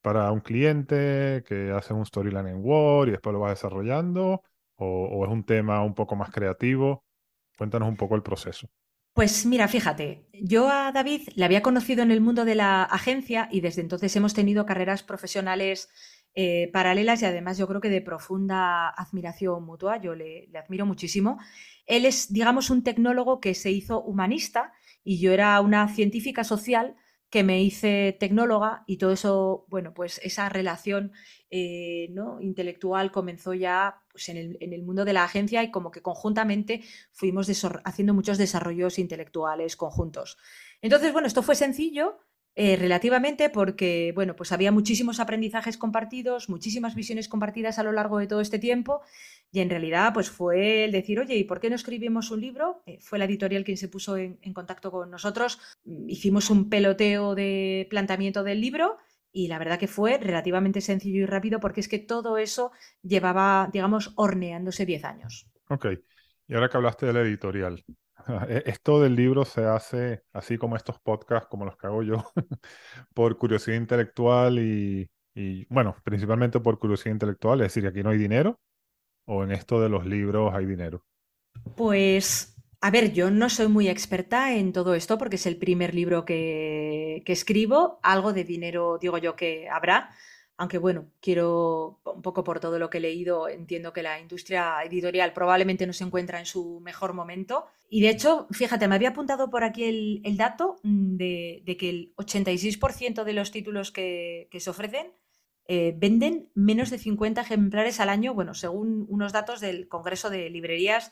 [0.00, 4.42] para un cliente que hace un storyline en Word y después lo va desarrollando,
[4.82, 7.04] o, es un tema un poco más creativo.
[7.56, 8.68] Cuéntanos un poco el proceso.
[9.14, 13.48] Pues mira, fíjate, yo a David le había conocido en el mundo de la agencia
[13.52, 15.90] y desde entonces hemos tenido carreras profesionales
[16.34, 21.38] eh, paralelas y además yo creo que de profunda admiración mutua, yo le, admiro muchísimo.
[21.84, 24.72] Él es, digamos, un tecnólogo que se hizo humanista
[25.04, 26.96] y yo era una científica social
[27.32, 31.12] que me hice tecnóloga y todo eso, bueno, pues esa relación
[31.50, 32.42] eh, ¿no?
[32.42, 36.02] intelectual comenzó ya pues, en, el, en, el, mundo de la agencia y como que
[36.02, 37.48] conjuntamente fuimos
[37.84, 40.36] haciendo muchos desarrollos intelectuales conjuntos.
[40.82, 42.18] Entonces, bueno, esto fue sencillo
[42.54, 48.18] eh, relativamente porque, bueno, pues había muchísimos aprendizajes compartidos, muchísimas visiones compartidas a lo largo
[48.18, 49.00] de todo este tiempo
[49.50, 52.82] y en realidad pues fue el decir, oye, ¿y por qué no escribimos un libro?
[52.84, 57.34] Eh, fue la editorial quien se puso en, contacto con nosotros, mm, hicimos un peloteo
[57.34, 58.98] de planteamiento del libro
[59.32, 62.72] y la verdad que fue relativamente sencillo y rápido porque es que todo eso
[63.02, 65.46] llevaba, digamos, horneándose 10 años.
[65.70, 65.86] Ok,
[66.48, 67.82] y ahora que hablaste de la editorial,
[68.66, 72.24] esto del libro se hace, así como estos podcasts, como los que hago yo,
[73.14, 75.08] por curiosidad intelectual y,
[75.68, 78.60] bueno, principalmente por curiosidad intelectual, es decir, aquí no hay dinero,
[79.26, 81.04] o en esto de los libros hay dinero.
[81.76, 85.94] Pues, a ver, yo no soy muy experta en todo esto porque es el primer
[85.94, 90.10] libro que, que escribo, algo de dinero digo yo que habrá,
[90.62, 94.76] aunque bueno, quiero, un poco por todo lo que he leído, entiendo que la industria
[94.84, 97.66] editorial probablemente no se encuentra en su mejor momento.
[97.88, 99.82] Y de hecho, fíjate, me había apuntado por aquí
[100.22, 105.08] el, dato mm, de, que el 86% de los títulos que, se ofrecen
[105.66, 110.48] eh, venden menos de 50 ejemplares al año, bueno, según unos datos del Congreso de
[110.48, 111.10] Librerías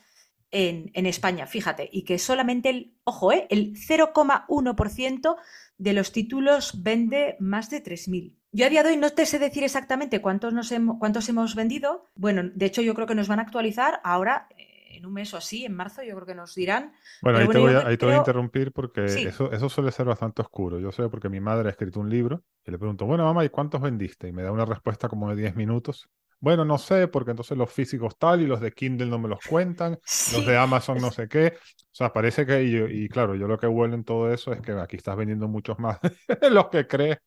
[0.53, 5.37] en, España, fíjate, y que solamente el, ojo, eh, el 0,1%
[5.77, 8.37] de los títulos vende más de 3.000.
[8.53, 11.55] Yo a día de hoy no te sé decir exactamente cuántos, nos hemos, cuántos hemos
[11.55, 12.09] vendido.
[12.17, 15.33] Bueno, de hecho yo creo que nos van a actualizar ahora eh, en un mes
[15.35, 16.93] o así, en marzo, yo creo que nos dirán.
[17.23, 17.59] Bueno, ahí, te,
[18.07, 20.81] voy a, interrumpir porque eso, eso suele ser bastante oscuro.
[20.81, 23.51] Yo sé porque mi madre ha escrito un libro y le pregunto, bueno, mamá, ¿y
[23.51, 24.27] cuántos vendiste?
[24.27, 26.09] Y me da una respuesta como de 10 minutos.
[26.41, 29.41] Bueno, no sé, porque entonces los físicos tal y los de Kindle no me los
[29.47, 29.99] cuentan,
[30.33, 31.55] los de Amazon no sé qué.
[31.57, 34.73] O sea, parece que, y, claro, yo lo que huele en todo eso es que
[34.73, 35.99] aquí estás vendiendo muchos más
[36.41, 37.19] de los que crees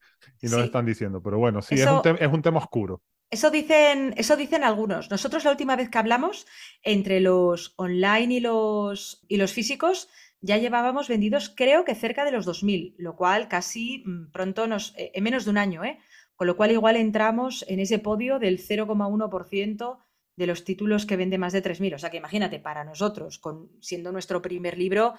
[0.41, 1.22] y no están diciendo.
[1.22, 3.01] Pero bueno, sí, es, un es un tema oscuro.
[3.30, 5.09] Eso dicen, eso dicen algunos.
[5.09, 6.45] Nosotros la última vez que hablamos,
[6.82, 10.07] entre los online y los, y los físicos,
[10.39, 14.93] ya llevábamos vendidos creo que cerca de los 2.000, lo cual casi mm, pronto nos,
[14.97, 15.99] eh, en menos de un año, ¿eh?
[16.36, 19.99] Con lo cual igual entramos en ese podio del 0,1%
[20.36, 21.95] de los títulos que vende más de 3.000.
[21.95, 25.13] O sea que imagínate, para nosotros, con, siendo nuestro primer libro,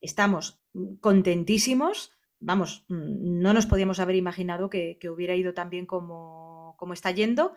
[0.00, 0.60] estamos
[1.00, 2.12] contentísimos.
[2.40, 7.56] Vamos, no nos podíamos haber imaginado que, hubiera ido tan bien como, como está yendo.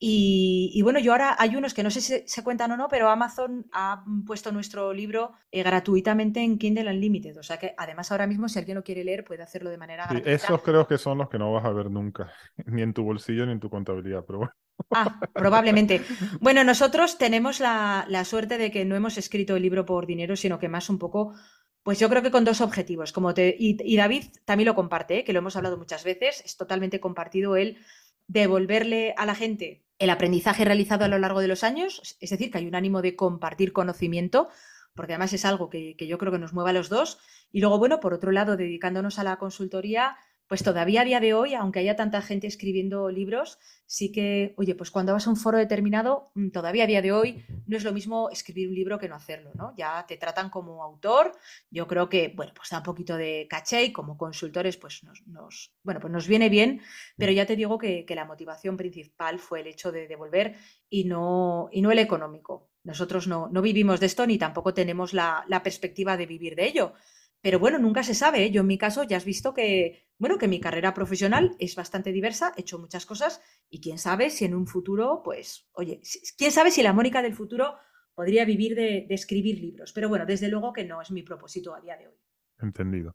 [0.00, 3.10] Y, bueno, yo ahora hay unos que no sé si se cuentan o no, pero
[3.10, 7.36] Amazon ha puesto nuestro libro eh, gratuitamente en Kindle Unlimited.
[7.36, 10.04] O sea que además ahora mismo si alguien lo quiere leer puede hacerlo de manera
[10.04, 10.30] gratuita.
[10.30, 12.32] Esos creo que son los que no vas a ver nunca,
[12.66, 14.52] ni en tu bolsillo ni en tu contabilidad, pero bueno.
[14.92, 16.02] Ah, probablemente.
[16.40, 20.60] Bueno, nosotros tenemos la, suerte de que no hemos escrito el libro por dinero, sino
[20.60, 21.34] que más un poco
[21.82, 23.12] pues yo creo que con dos objetivos.
[23.12, 25.24] Como te, y, David también lo comparte, ¿eh?
[25.24, 27.78] que lo hemos hablado muchas veces, es totalmente compartido el
[28.26, 32.50] devolverle a la gente el aprendizaje realizado a lo largo de los años, es decir,
[32.50, 34.48] que hay un ánimo de compartir conocimiento,
[34.94, 37.18] porque además es algo que, yo creo que nos mueve a los dos.
[37.52, 40.16] Y luego, bueno, por otro lado, dedicándonos a la consultoría,
[40.48, 44.74] pues todavía a día de hoy, aunque haya tanta gente escribiendo libros, sí que, oye,
[44.74, 47.84] pues cuando vas a un foro determinado, mm, todavía a día de hoy no es
[47.84, 49.74] lo mismo escribir un libro que no hacerlo, ¿no?
[49.76, 51.32] Ya te tratan como autor,
[51.70, 55.72] yo creo que, bueno, pues da un poquito de caché y como consultores, pues nos,
[55.82, 56.80] bueno, pues nos viene bien,
[57.18, 60.56] pero ya te digo que, la motivación principal fue el hecho de devolver
[60.90, 62.70] y no, y no el económico.
[62.82, 66.66] Nosotros no, no vivimos de esto ni tampoco tenemos la, la perspectiva de vivir de
[66.66, 66.94] ello.
[67.40, 68.44] Pero bueno, nunca se sabe.
[68.44, 68.50] ¿eh?
[68.50, 72.12] Yo en mi caso ya has visto que, bueno, que mi carrera profesional es bastante
[72.12, 76.00] diversa, he hecho muchas cosas y quién sabe si en un futuro, pues, oye,
[76.36, 77.76] quién sabe si la Mónica del futuro
[78.14, 79.92] podría vivir de, escribir libros.
[79.92, 82.14] Pero bueno, desde luego que no es mi propósito a día de hoy.
[82.58, 83.14] Entendido.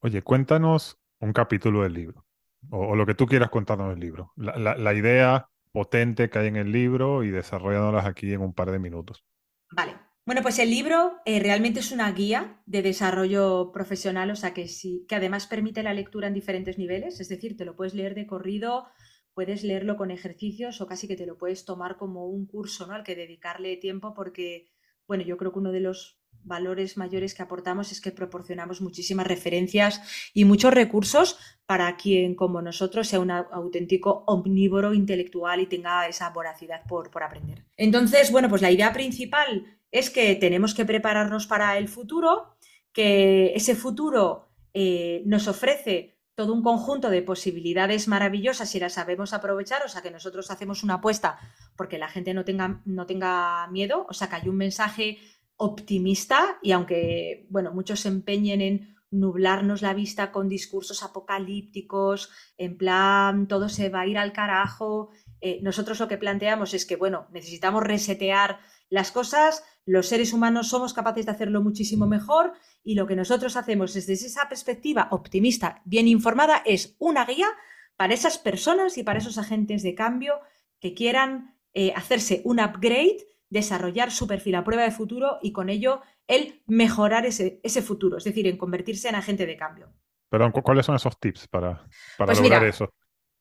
[0.00, 2.26] Oye, cuéntanos un capítulo del libro
[2.70, 4.32] o, lo que tú quieras contarnos del libro.
[4.36, 8.70] La, la idea potente que hay en el libro y desarrollándolas aquí en un par
[8.70, 9.24] de minutos.
[9.70, 14.54] Vale, bueno, pues el libro eh, realmente es una guía de desarrollo profesional, o sea
[14.54, 17.94] que sí, que además permite la lectura en diferentes niveles, es decir, te lo puedes
[17.94, 18.86] leer de corrido,
[19.34, 22.94] puedes leerlo con ejercicios o casi que te lo puedes tomar como un curso, ¿no?
[22.94, 24.70] Al que dedicarle tiempo porque,
[25.06, 29.26] bueno, yo creo que uno de los valores mayores que aportamos es que proporcionamos muchísimas
[29.26, 36.06] referencias y muchos recursos para quien como nosotros sea un auténtico omnívoro intelectual y tenga
[36.08, 37.64] esa voracidad por, por aprender.
[37.76, 42.56] Entonces, bueno, pues la idea principal es que tenemos que prepararnos para el futuro,
[42.92, 49.34] que ese futuro eh, nos ofrece todo un conjunto de posibilidades maravillosas si las sabemos
[49.34, 51.38] aprovechar, o sea que nosotros hacemos una apuesta
[51.76, 55.18] porque la gente no tenga, no tenga miedo, o sea que hay un mensaje
[55.56, 62.78] optimista y aunque, bueno, muchos se empeñen en nublarnos la vista con discursos apocalípticos, en
[62.78, 65.10] plan todo se va a ir al carajo,
[65.42, 68.60] eh, nosotros lo que planteamos es que, bueno, necesitamos resetear
[68.92, 72.52] las cosas, los seres humanos somos capaces de hacerlo muchísimo mejor
[72.84, 77.48] y lo que nosotros hacemos desde esa perspectiva optimista, bien informada, es una guía
[77.96, 80.34] para esas personas y para esos agentes de cambio
[80.78, 83.16] que quieran eh, hacerse un upgrade,
[83.48, 88.18] desarrollar su perfil a prueba de futuro y con ello el mejorar ese, ese futuro,
[88.18, 89.90] es decir, en convertirse en agente de cambio.
[90.28, 91.88] Perdón, ¿cuáles son esos tips para,
[92.18, 92.92] para pues lograr eso?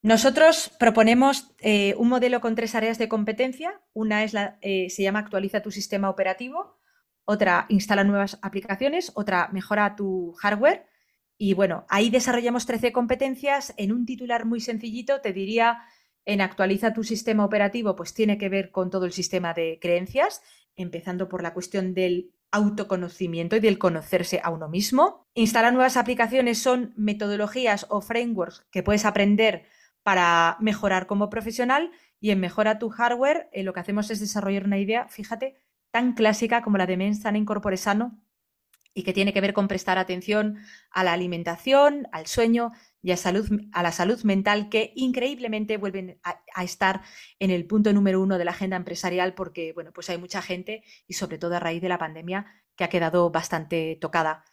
[0.04, 3.82] Nosotros proponemos eh, un modelo con tres áreas de competencia.
[3.94, 6.80] Una es la, eh, se llama actualiza tu sistema operativo,
[7.24, 10.88] otra instala nuevas aplicaciones, otra mejora tu hardware.
[11.38, 13.74] Y bueno, ahí desarrollamos 13 competencias.
[13.78, 15.84] En un titular muy sencillito te diría,
[16.26, 20.42] en actualiza tu sistema operativo, pues tiene que ver con todo el sistema de creencias,
[20.76, 25.28] empezando por la cuestión del autoconocimiento y del conocerse a uno mismo.
[25.36, 29.68] Instalar nuevas aplicaciones son metodologías o frameworks que puedes aprender
[30.04, 34.66] para mejorar como profesional y en Mejora tu hardware eh, lo que hacemos es desarrollar
[34.66, 35.58] una idea, fíjate,
[35.92, 38.22] tan clásica como la de Mens Sana Incorpore Sano
[38.94, 40.58] y que tiene que ver con prestar atención
[40.92, 42.72] a la alimentación, al sueño
[43.02, 47.02] y a, la salud mental que increíblemente vuelven a, a, estar
[47.40, 50.84] en el punto número uno de la agenda empresarial porque, bueno, pues hay mucha gente
[51.08, 52.46] y sobre todo a raíz de la pandemia
[52.76, 54.44] que ha quedado bastante tocada.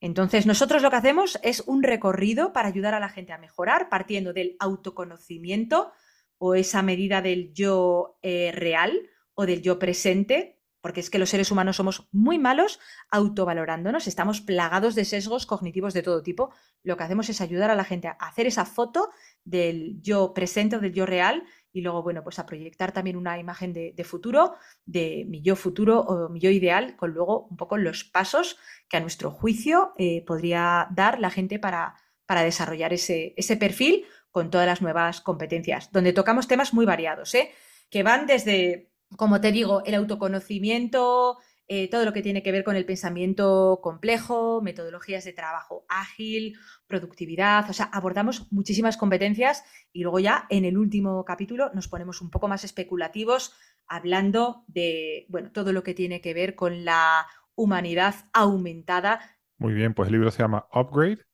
[0.00, 3.88] Entonces, nosotros lo que hacemos es un recorrido para ayudar a la gente a mejorar,
[3.88, 5.92] partiendo del autoconocimiento
[6.38, 11.30] o esa medida del yo eh, real o del yo presente, porque es que los
[11.30, 12.78] seres humanos somos muy malos
[13.10, 16.52] autovalorándonos, estamos plagados de sesgos cognitivos de todo tipo.
[16.82, 19.10] Lo que hacemos es ayudar a la gente a hacer esa foto
[19.44, 21.42] del yo presente o del yo real
[21.76, 24.54] y luego, bueno, pues a proyectar también una imagen de, futuro,
[24.86, 28.56] de mi yo futuro o mi yo ideal, con luego un poco los pasos
[28.88, 34.06] que a nuestro juicio eh, podría dar la gente para, para desarrollar ese, ese, perfil
[34.30, 37.50] con todas las nuevas competencias, donde tocamos temas muy variados, ¿eh?
[37.90, 41.36] que van desde, como te digo, el autoconocimiento,
[41.68, 46.56] eh, todo lo que tiene que ver con el pensamiento complejo, metodologías de trabajo ágil,
[46.86, 52.22] productividad, o sea, abordamos muchísimas competencias y luego ya en el último capítulo nos ponemos
[52.22, 53.52] un poco más especulativos
[53.88, 59.20] hablando de, bueno, todo lo que tiene que ver con la humanidad aumentada.
[59.58, 61.24] Muy bien, pues el libro se llama Upgrade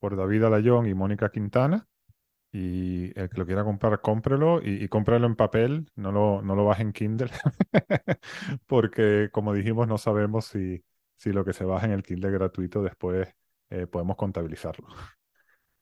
[0.00, 1.88] por David Alayón y Mónica Quintana.
[2.58, 6.56] Y el que lo quiera comprar, cómprelo y, y cómpralo en papel, no lo, no
[6.56, 7.30] lo baje en Kindle,
[8.66, 10.82] porque como dijimos, no sabemos si,
[11.16, 13.28] si lo que se baja en el Kindle gratuito después
[13.68, 14.86] eh, podemos contabilizarlo.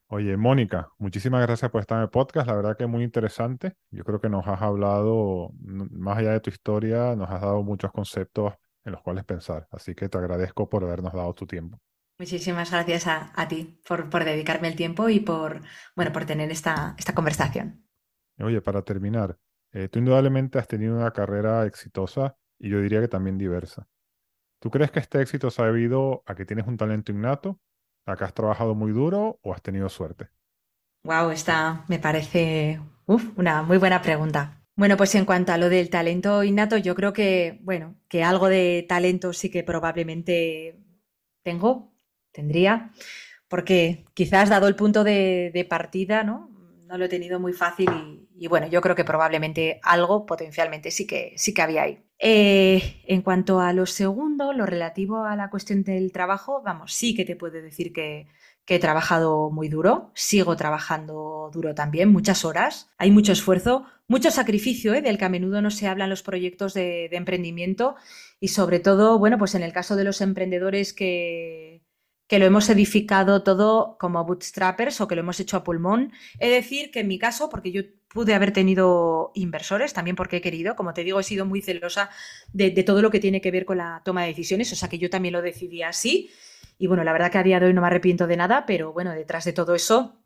[0.09, 2.49] Oye, Mónica, muchísimas gracias por estar en el podcast.
[2.49, 3.75] La verdad que es muy interesante.
[3.91, 7.93] Yo creo que nos has hablado, más allá de tu historia, nos has dado muchos
[7.93, 8.55] conceptos
[8.85, 9.69] en los cuales pensar.
[9.71, 11.81] Así que te agradezco por habernos dado tu tiempo.
[12.19, 15.63] Muchísimas gracias a, ti por, dedicarme el tiempo y por,
[15.97, 17.85] bueno, por tener esta, esta conversación.
[18.39, 19.37] Oye, para terminar,
[19.73, 23.89] eh, tú indudablemente has tenido una carrera exitosa y yo diría que también diversa.
[24.61, 27.61] ¿Tú crees que este éxito se ha debido a que tienes un talento innato,
[28.07, 30.29] a que has trabajado muy duro o has tenido suerte?
[31.03, 32.81] Wow, esta me parece
[33.37, 34.63] una muy buena pregunta.
[34.77, 38.49] Bueno, pues en cuanto a lo del talento innato, yo creo que, bueno, que algo
[38.49, 40.81] de talento sí que probablemente
[41.43, 41.94] tengo,
[42.35, 42.91] tendría,
[43.49, 46.51] porque quizás dado el punto de, partida, ¿no?
[46.89, 51.07] No lo he tenido muy fácil y, bueno, yo creo que probablemente algo potencialmente sí
[51.07, 52.05] que, sí que había ahí.
[52.19, 57.15] Eh, en cuanto a lo segundo, lo relativo a la cuestión del trabajo, vamos, sí
[57.15, 58.27] que te puedo decir que,
[58.67, 64.95] he trabajado muy duro, sigo trabajando duro también, muchas horas, hay mucho esfuerzo, mucho sacrificio,
[64.95, 65.03] ¿eh?
[65.03, 67.95] del que a menudo no se habla en los proyectos de, emprendimiento
[68.41, 71.84] y sobre todo, bueno, pues en el caso de los emprendedores que,
[72.27, 76.13] que lo hemos edificado todo como bootstrappers o que lo hemos hecho a pulmón.
[76.39, 80.41] Es decir, que en mi caso, porque yo pude haber tenido inversores, también porque he
[80.41, 82.11] querido, como te digo, he sido muy celosa
[82.53, 84.89] de, de todo lo que tiene que ver con la toma de decisiones, o sea
[84.89, 86.31] que yo también lo decidí así.
[86.79, 88.93] Y bueno, la verdad que a día de hoy no me arrepiento de nada, pero
[88.93, 90.21] bueno, detrás de todo eso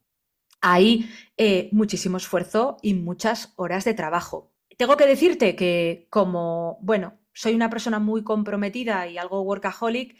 [0.60, 4.52] hay eh, muchísimo esfuerzo y muchas horas de trabajo.
[4.76, 10.16] Tengo que decirte que como, bueno, soy una persona muy comprometida y algo workaholic,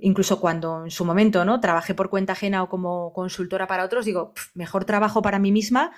[0.00, 4.04] incluso cuando en su momento no trabajé por cuenta ajena o como consultora para otros,
[4.04, 5.92] digo, mejor trabajo para mí misma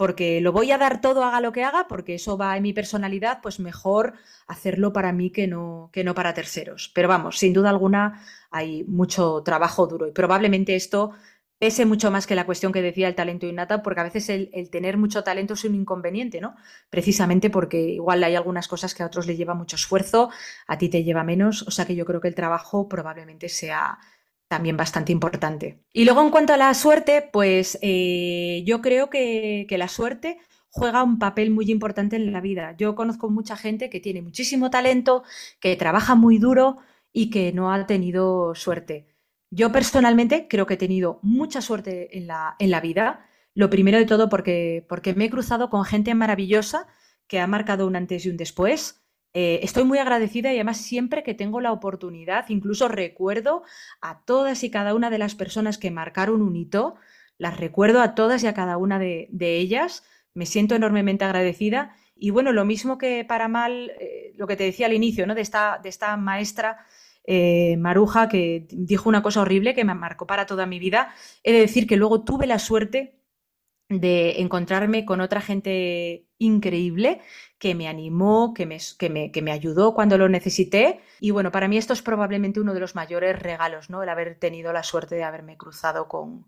[0.00, 2.72] porque lo voy a dar todo haga lo que haga, porque eso va en mi
[2.72, 4.14] personalidad, pues mejor
[4.46, 6.90] hacerlo para mí que no, que no para terceros.
[6.94, 8.18] Pero vamos, sin duda alguna
[8.50, 11.12] hay mucho trabajo duro y probablemente esto
[11.60, 14.70] pese mucho más que la cuestión que decía el talento innato, porque a veces el,
[14.70, 16.56] tener mucho talento es un inconveniente, ¿no?
[16.88, 20.30] Precisamente porque igual hay algunas cosas que a otros les lleva mucho esfuerzo,
[20.66, 23.98] a ti te lleva menos, o sea que yo creo que el trabajo probablemente sea
[24.48, 25.84] también bastante importante.
[25.92, 30.38] Y luego en cuanto a la suerte, pues eh, yo creo que, la suerte
[30.70, 32.74] juega un papel muy importante en la vida.
[32.78, 35.24] Yo conozco mucha gente que tiene muchísimo talento,
[35.60, 36.78] que trabaja muy duro
[37.12, 39.09] y que no ha tenido suerte.
[39.50, 43.26] Yo personalmente creo que he tenido mucha suerte en la, en la vida.
[43.54, 46.86] Lo primero de todo porque, porque me he cruzado con gente maravillosa
[47.26, 49.00] que ha marcado un antes y un después
[49.32, 53.62] eh, estoy muy agradecida y además siempre que tengo la oportunidad, incluso recuerdo
[54.00, 56.96] a todas y cada una de las personas que marcaron un hito,
[57.38, 62.30] las recuerdo a todas y a cada una de, ellas, me siento enormemente agradecida y
[62.30, 65.34] bueno, lo mismo que para mal, eh, lo que te decía al inicio, ¿no?
[65.36, 66.84] de, esta, de esta maestra
[67.24, 71.52] eh, Maruja que dijo una cosa horrible que me marcó para toda mi vida, he
[71.52, 73.20] de decir que luego tuve la suerte
[73.88, 77.20] de encontrarme con otra gente increíble
[77.58, 78.78] que me animó, que me,
[79.32, 81.00] que me, ayudó cuando lo necesité.
[81.18, 84.02] Y bueno, para mí esto es probablemente uno de los mayores regalos, ¿no?
[84.02, 86.46] El haber tenido la suerte de haberme cruzado con,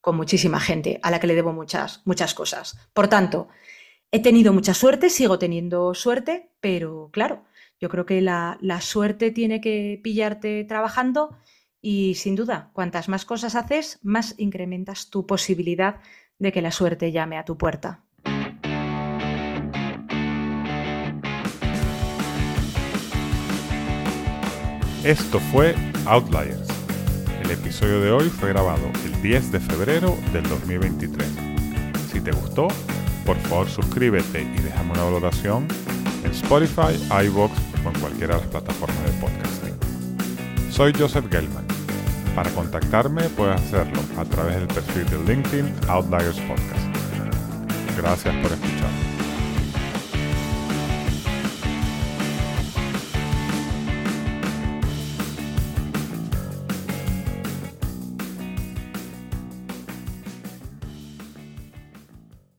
[0.00, 2.78] con muchísima gente a la que le debo muchas, muchas cosas.
[2.92, 3.48] Por tanto,
[4.12, 7.44] he tenido mucha suerte, sigo teniendo suerte, pero claro,
[7.84, 11.36] yo creo que la, la suerte tiene que pillarte trabajando
[11.82, 16.00] y sin duda, cuantas más cosas haces, más incrementas tu posibilidad
[16.38, 18.02] de que la suerte llame a tu puerta.
[25.04, 25.74] Esto fue
[26.06, 26.66] Outliers.
[27.42, 31.28] El episodio de hoy fue grabado el 10 de febrero del 2023.
[32.10, 32.68] Si te gustó,
[33.26, 35.68] por favor suscríbete y déjame una valoración
[36.32, 36.94] Spotify,
[37.26, 37.52] iVoox
[37.84, 39.74] o en cualquiera de las plataformas de podcasting.
[40.70, 41.64] Soy Joseph Gelman
[42.34, 46.84] para contactarme puedes hacerlo a través del perfil de LinkedIn Outliers Podcast.
[47.96, 49.13] Gracias por escuchar.